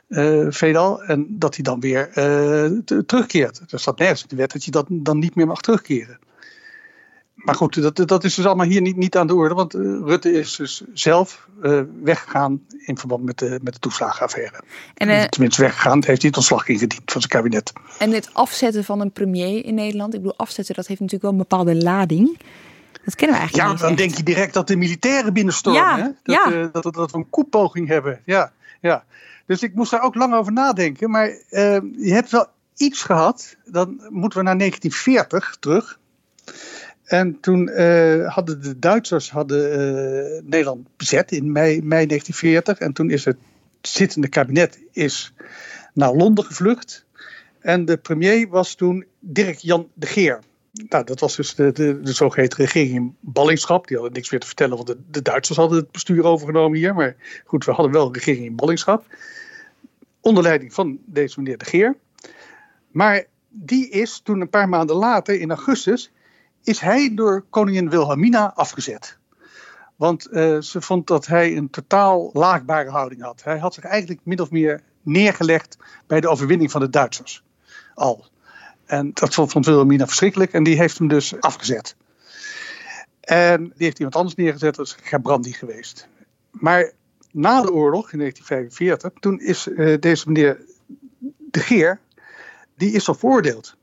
[0.08, 3.62] uh, veelal, en dat hij dan weer uh, terugkeert.
[3.70, 6.20] Er staat nergens in de wet dat je dat dan niet meer mag terugkeren.
[7.36, 10.32] Maar goed, dat, dat is dus allemaal hier niet, niet aan de orde, want Rutte
[10.32, 11.48] is dus zelf
[12.04, 14.64] weggegaan in verband met de, met de toeslagenaffaire.
[14.94, 17.74] En, Tenminste, weggegaan, heeft hij het ontslag ingediend van zijn kabinet.
[18.00, 21.40] En het afzetten van een premier in Nederland, ik bedoel, afzetten, dat heeft natuurlijk wel
[21.40, 22.38] een bepaalde lading.
[23.04, 23.98] Dat kennen we eigenlijk ja, niet dan echt.
[23.98, 25.82] denk je direct dat de militairen binnenstormen.
[25.82, 26.04] Ja, hè?
[26.04, 26.52] Dat, ja.
[26.52, 28.22] uh, dat, dat, dat we een koepoging hebben.
[28.26, 29.04] Ja, ja.
[29.46, 31.10] Dus ik moest daar ook lang over nadenken.
[31.10, 31.38] Maar uh,
[31.98, 33.56] je hebt wel iets gehad.
[33.66, 36.00] Dan moeten we naar 1940 terug.
[37.04, 42.80] En toen uh, hadden de Duitsers hadden, Nederland bezet in mei, mei 1940.
[42.80, 43.38] En toen is het
[43.82, 45.34] zittende kabinet is
[45.94, 47.06] naar Londen gevlucht.
[47.60, 50.40] En de premier was toen Dirk Jan de Geer.
[50.72, 53.88] Nou, dat was dus de, de, zogeheten regering in ballingschap.
[53.88, 56.96] Die hadden niks meer te vertellen, want de, de, Duitsers hadden het bestuur overgenomen hier.
[56.96, 57.16] Maar
[57.46, 59.06] goed, we hadden wel een regering in ballingschap.
[60.20, 61.98] Onder leiding van deze meneer De Geer.
[62.92, 66.12] Maar die is toen een paar maanden later, in augustus,
[66.64, 69.18] is hij door koningin Wilhelmina afgezet.
[69.96, 73.44] Want uh, ze vond dat hij een totaal laagbare houding had.
[73.44, 77.44] Hij had zich eigenlijk min of meer neergelegd bij de overwinning van de Duitsers.
[77.94, 78.26] Al.
[78.92, 81.96] En dat vond Wilhelmina verschrikkelijk en die heeft hem dus afgezet.
[83.20, 86.08] En die heeft iemand anders neergezet, dat is Gabrandi geweest.
[86.52, 86.92] Maar
[87.32, 90.60] na de oorlog, in 1945, toen is uh, deze meneer
[91.38, 92.00] De Geer,
[92.76, 93.76] die is al veroordeeld.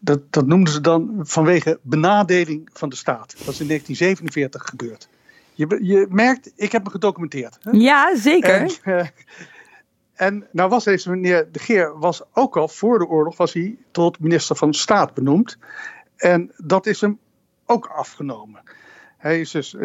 [0.00, 3.34] Dat, dat noemden ze dan vanwege benadeling van de staat.
[3.44, 5.08] Dat is in 1947 gebeurd.
[5.52, 7.58] Je, je merkt, ik heb me gedocumenteerd.
[7.60, 7.70] Hè?
[7.70, 8.54] Ja, zeker.
[8.54, 9.06] En, uh,
[10.14, 13.76] en nou was deze meneer De Geer was ook al voor de oorlog was hij
[13.90, 15.58] tot minister van Staat benoemd.
[16.16, 17.18] En dat is hem
[17.66, 18.62] ook afgenomen.
[19.16, 19.80] Hij, is dus, uh,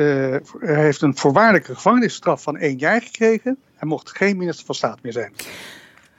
[0.59, 3.57] hij heeft een voorwaardelijke gevangenisstraf van één jaar gekregen.
[3.75, 5.33] Hij mocht geen minister van Staat meer zijn.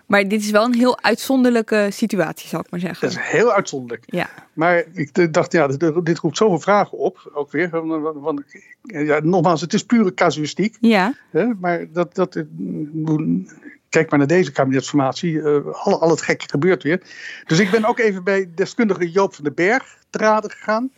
[0.06, 3.08] Maar dit is wel een heel uitzonderlijke situatie, zal ik maar zeggen.
[3.08, 4.04] Dat is heel uitzonderlijk.
[4.06, 4.28] Ja.
[4.52, 5.66] Maar ik dacht, ja,
[6.02, 7.30] dit, roept zoveel vragen op.
[7.34, 7.70] Ook weer.
[8.20, 8.42] Want,
[8.82, 10.76] ja, nogmaals, het is pure casuïstiek.
[10.80, 11.14] Ja.
[11.30, 12.44] Hè, maar dat, dat,
[13.90, 15.32] kijk maar naar deze kabinetsformatie.
[15.32, 17.02] Uh, al, al het gekke gebeurt weer.
[17.46, 20.90] Dus ik ben ook even bij deskundige Joop van den Berg te raden gegaan.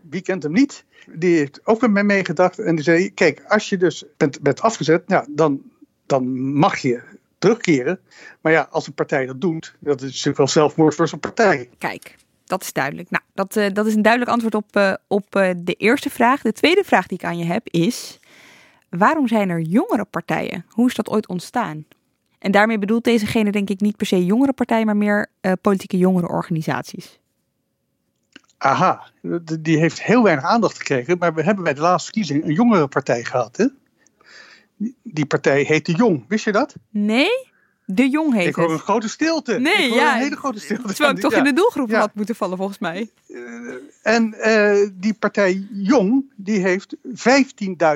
[0.00, 0.84] Wie kent hem niet?
[1.06, 2.58] Die heeft ook met mij meegedacht.
[2.58, 5.62] En die zei, kijk, als je dus bent, afgezet, ja, dan,
[6.06, 7.02] dan mag je
[7.38, 8.00] terugkeren.
[8.40, 11.68] Maar ja, als een partij dat doet, dat is natuurlijk wel zelfmoord voor zo'n partij.
[11.78, 13.10] Kijk, dat is duidelijk.
[13.10, 16.42] Nou, dat, uh, dat is een duidelijk antwoord op, uh, op de eerste vraag.
[16.42, 18.20] De tweede vraag die ik aan je heb is...
[18.88, 20.64] waarom zijn er jongere partijen?
[20.68, 21.84] Hoe is dat ooit ontstaan?
[22.38, 24.86] En daarmee bedoelt dezegene denk ik niet per se jongere partijen...
[24.86, 25.26] maar meer
[25.60, 27.18] politieke jongerenorganisaties.
[28.58, 29.10] Aha,
[29.60, 31.18] die heeft heel weinig aandacht gekregen.
[31.18, 33.56] Maar we hebben bij de laatste verkiezing een jongere partij gehad.
[33.56, 33.66] Hè?
[35.02, 36.24] Die partij heet De Jong.
[36.28, 36.74] Wist je dat?
[36.90, 37.46] Nee,
[37.84, 38.72] De Jong heet Ik hoor het.
[38.72, 39.58] een grote stilte.
[39.58, 40.14] Nee, ik hoor ja.
[40.14, 40.82] een hele grote stilte.
[40.86, 41.38] Terwijl ik toch ja.
[41.38, 41.98] in de doelgroep Ja.
[41.98, 43.10] had moeten vallen volgens mij.
[43.28, 47.06] Uh, en uh, die partij Jong, die heeft 15.000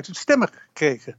[0.01, 1.17] stemmen gekregen.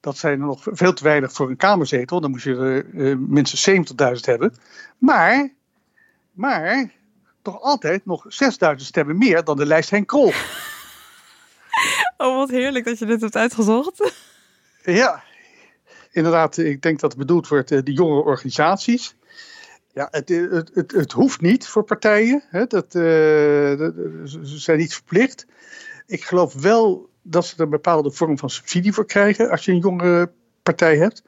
[0.00, 2.20] Dat zijn er nog veel te weinig voor een kamerzetel.
[2.20, 4.54] Dan moest je er uh, minstens 70.000 hebben.
[4.98, 5.52] Maar,
[6.32, 6.92] maar,
[7.42, 10.32] toch altijd nog 6.000 stemmen meer dan de lijst Henk Krol.
[12.16, 14.00] Oh, wat heerlijk dat je dit hebt uitgezocht.
[14.82, 15.22] Ja,
[16.10, 19.16] inderdaad, ik denk dat het bedoeld wordt uh, de jongere organisaties.
[19.92, 22.42] Ja, het, het, het, het, hoeft niet voor partijen.
[22.48, 23.94] Hè, dat, uh, dat,
[24.24, 25.46] ze zijn niet verplicht.
[26.06, 29.72] Ik geloof wel dat ze er een bepaalde vorm van subsidie voor krijgen als je
[29.72, 31.22] een jongere partij hebt.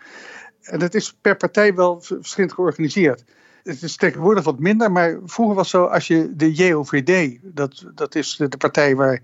[0.62, 3.24] En dat is per partij wel verschillend georganiseerd.
[3.62, 7.84] Het is tegenwoordig wat minder, maar vroeger was het zo als je de JOVD, dat,
[7.94, 9.20] dat is de, partij waar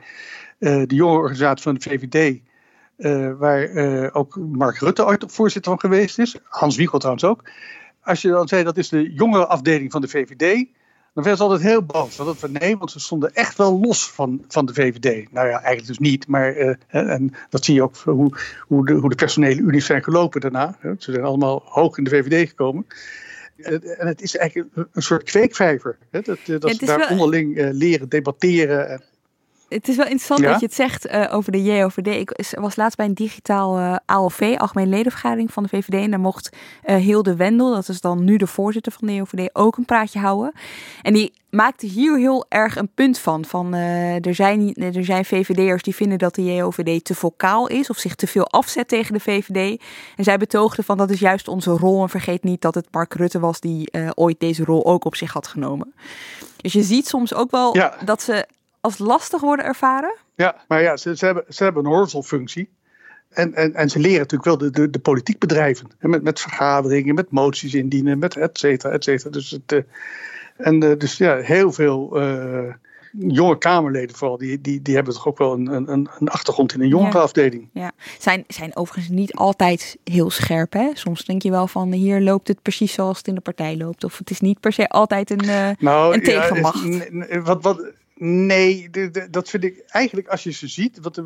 [0.58, 2.40] uh, de jonge organisatie van de VVD,
[2.96, 7.50] uh, waar uh, ook Mark Rutte ooit voorzitter van geweest is, Hans Wiegel trouwens ook.
[8.00, 10.66] Als je dan zei dat is de jongere afdeling van de VVD,
[11.14, 12.16] dan werden ze altijd heel boos.
[12.16, 15.32] Want we, nee, want ze stonden echt wel los van, van de VVD.
[15.32, 16.26] Nou ja, eigenlijk dus niet.
[16.26, 20.02] Maar uh, en dat zie je ook hoe, hoe, de, hoe de personele unies zijn
[20.02, 20.76] gelopen daarna.
[20.82, 22.86] Ze zijn allemaal hoog in de VVD gekomen.
[23.56, 25.98] En het is eigenlijk een soort kweekvijver.
[26.10, 26.20] Hè?
[26.20, 29.02] Dat, dat ze daar onderling leren debatteren
[29.74, 32.06] het is wel interessant dat je het zegt uh, over de JOVD.
[32.06, 35.94] Ik was laatst bij een digitaal uh, ALV, Algemeen Ledenvergadering van de VVD.
[35.94, 39.50] En daar mocht uh, Hilde Wendel, dat is dan nu de voorzitter van de JOVD,
[39.52, 40.52] ook een praatje houden.
[41.02, 43.44] En die maakte hier heel erg een punt van.
[43.44, 47.98] van er, zijn, er zijn VVD'ers die vinden dat de JOVD te vocaal is of
[47.98, 49.80] zich te veel afzet tegen de VVD.
[50.16, 52.02] En zij betoogde van dat is juist onze rol.
[52.02, 55.32] En vergeet niet dat het Mark Rutte was die ooit deze rol ook op zich
[55.32, 55.94] had genomen.
[56.56, 58.46] Dus je ziet soms ook wel dat ze
[58.84, 60.16] als lastig worden ervaren?
[60.34, 62.68] Ja, maar ja, ze, ze hebben, ze hebben een horizonfunctie.
[63.30, 65.90] En, en, en ze leren natuurlijk wel de, de, de politiek bedrijven.
[66.00, 69.30] Met, met vergaderingen, met moties indienen, met et cetera, et cetera.
[69.30, 69.80] Dus, het, uh,
[70.56, 72.72] en, uh, dus ja, heel veel uh,
[73.18, 76.80] jonge Kamerleden vooral, die, die, die hebben toch ook wel een, een, een achtergrond in
[76.80, 77.68] een jongerenafdeling.
[77.72, 77.92] Ja, ja.
[78.18, 80.72] Zijn, zijn overigens niet altijd heel scherp.
[80.72, 80.90] Hè?
[80.92, 84.04] Soms denk je wel van hier loopt het precies zoals het in de partij loopt.
[84.04, 86.84] Of het is niet per se altijd een, nou, een tegenmacht.
[87.28, 87.86] Ja, wat, wat,
[88.16, 88.90] Nee,
[89.30, 90.98] dat vind ik eigenlijk als je ze ziet.
[91.00, 91.16] Want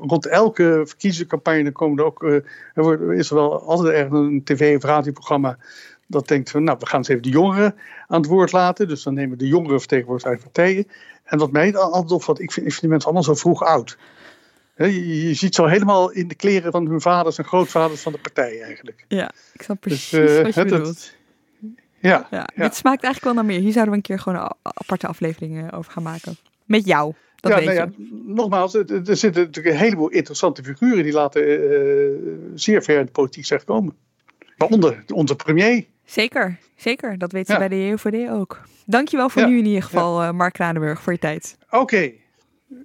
[0.00, 2.22] rond elke verkiezingscampagne komen er ook.
[2.22, 2.34] Uh,
[2.74, 5.58] er is er wel altijd ergens een tv- of radioprogramma.
[6.06, 6.64] dat denkt van.
[6.64, 7.74] Nou, we gaan eens even de jongeren
[8.06, 8.88] aan het woord laten.
[8.88, 10.86] Dus dan nemen we de jongeren vertegenwoordigers uit partijen.
[11.24, 12.40] En wat mij altijd opvalt.
[12.40, 13.98] Ik vind, ik vind die mensen allemaal zo vroeg oud.
[14.76, 18.18] je, je, ziet zo helemaal in de kleren van hun vaders en grootvaders van de
[18.18, 19.04] partij eigenlijk.
[19.08, 21.15] Ja, ik snap dus, precies dus, uh, wat je bedoelt.
[22.00, 23.60] Ja, ja, Dit smaakt eigenlijk wel naar meer.
[23.60, 26.36] Hier zouden we een keer gewoon een aparte aflevering over gaan maken.
[26.64, 27.14] Met jou.
[27.36, 31.70] Dat ja, weet nou ja, nogmaals, er zitten natuurlijk een heleboel interessante figuren die later
[31.70, 33.96] uh, zeer ver in de politiek zijn gekomen.
[34.56, 35.86] Waaronder onze premier.
[36.04, 37.18] Zeker, zeker.
[37.18, 38.60] Dat weten ze bij de JOVD ook.
[38.84, 41.56] Dankjewel voor nu in ieder geval, uh, Mark Kranenburg, voor je tijd.
[41.70, 42.12] Oké,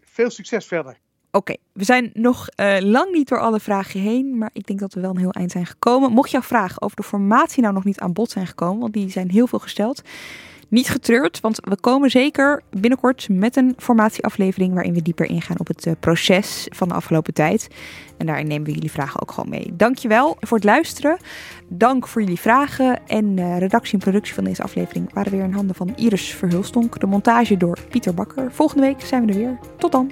[0.01, 0.97] veel succes verder.
[1.32, 4.94] Oké, we zijn nog uh, lang niet door alle vragen heen, maar ik denk dat
[4.94, 6.12] we wel een heel eind zijn gekomen.
[6.12, 9.10] Mocht jouw vragen over de formatie nou nog niet aan bod zijn gekomen, want die
[9.10, 10.02] zijn heel veel gesteld,
[10.68, 15.68] niet getreurd, want we komen zeker binnenkort met een formatieaflevering waarin we dieper ingaan op
[15.68, 17.68] het uh, proces van de afgelopen tijd.
[18.18, 19.74] En daarin nemen we jullie vragen ook gewoon mee.
[19.74, 21.18] Dankjewel voor het luisteren.
[21.68, 23.08] Dank voor jullie vragen.
[23.08, 27.00] En uh, redactie en productie van deze aflevering waren weer in handen van Iris Verhulstonk.
[27.00, 28.52] De montage door Pieter Bakker.
[28.52, 29.60] Volgende week zijn we er weer.
[29.78, 30.12] Tot dan.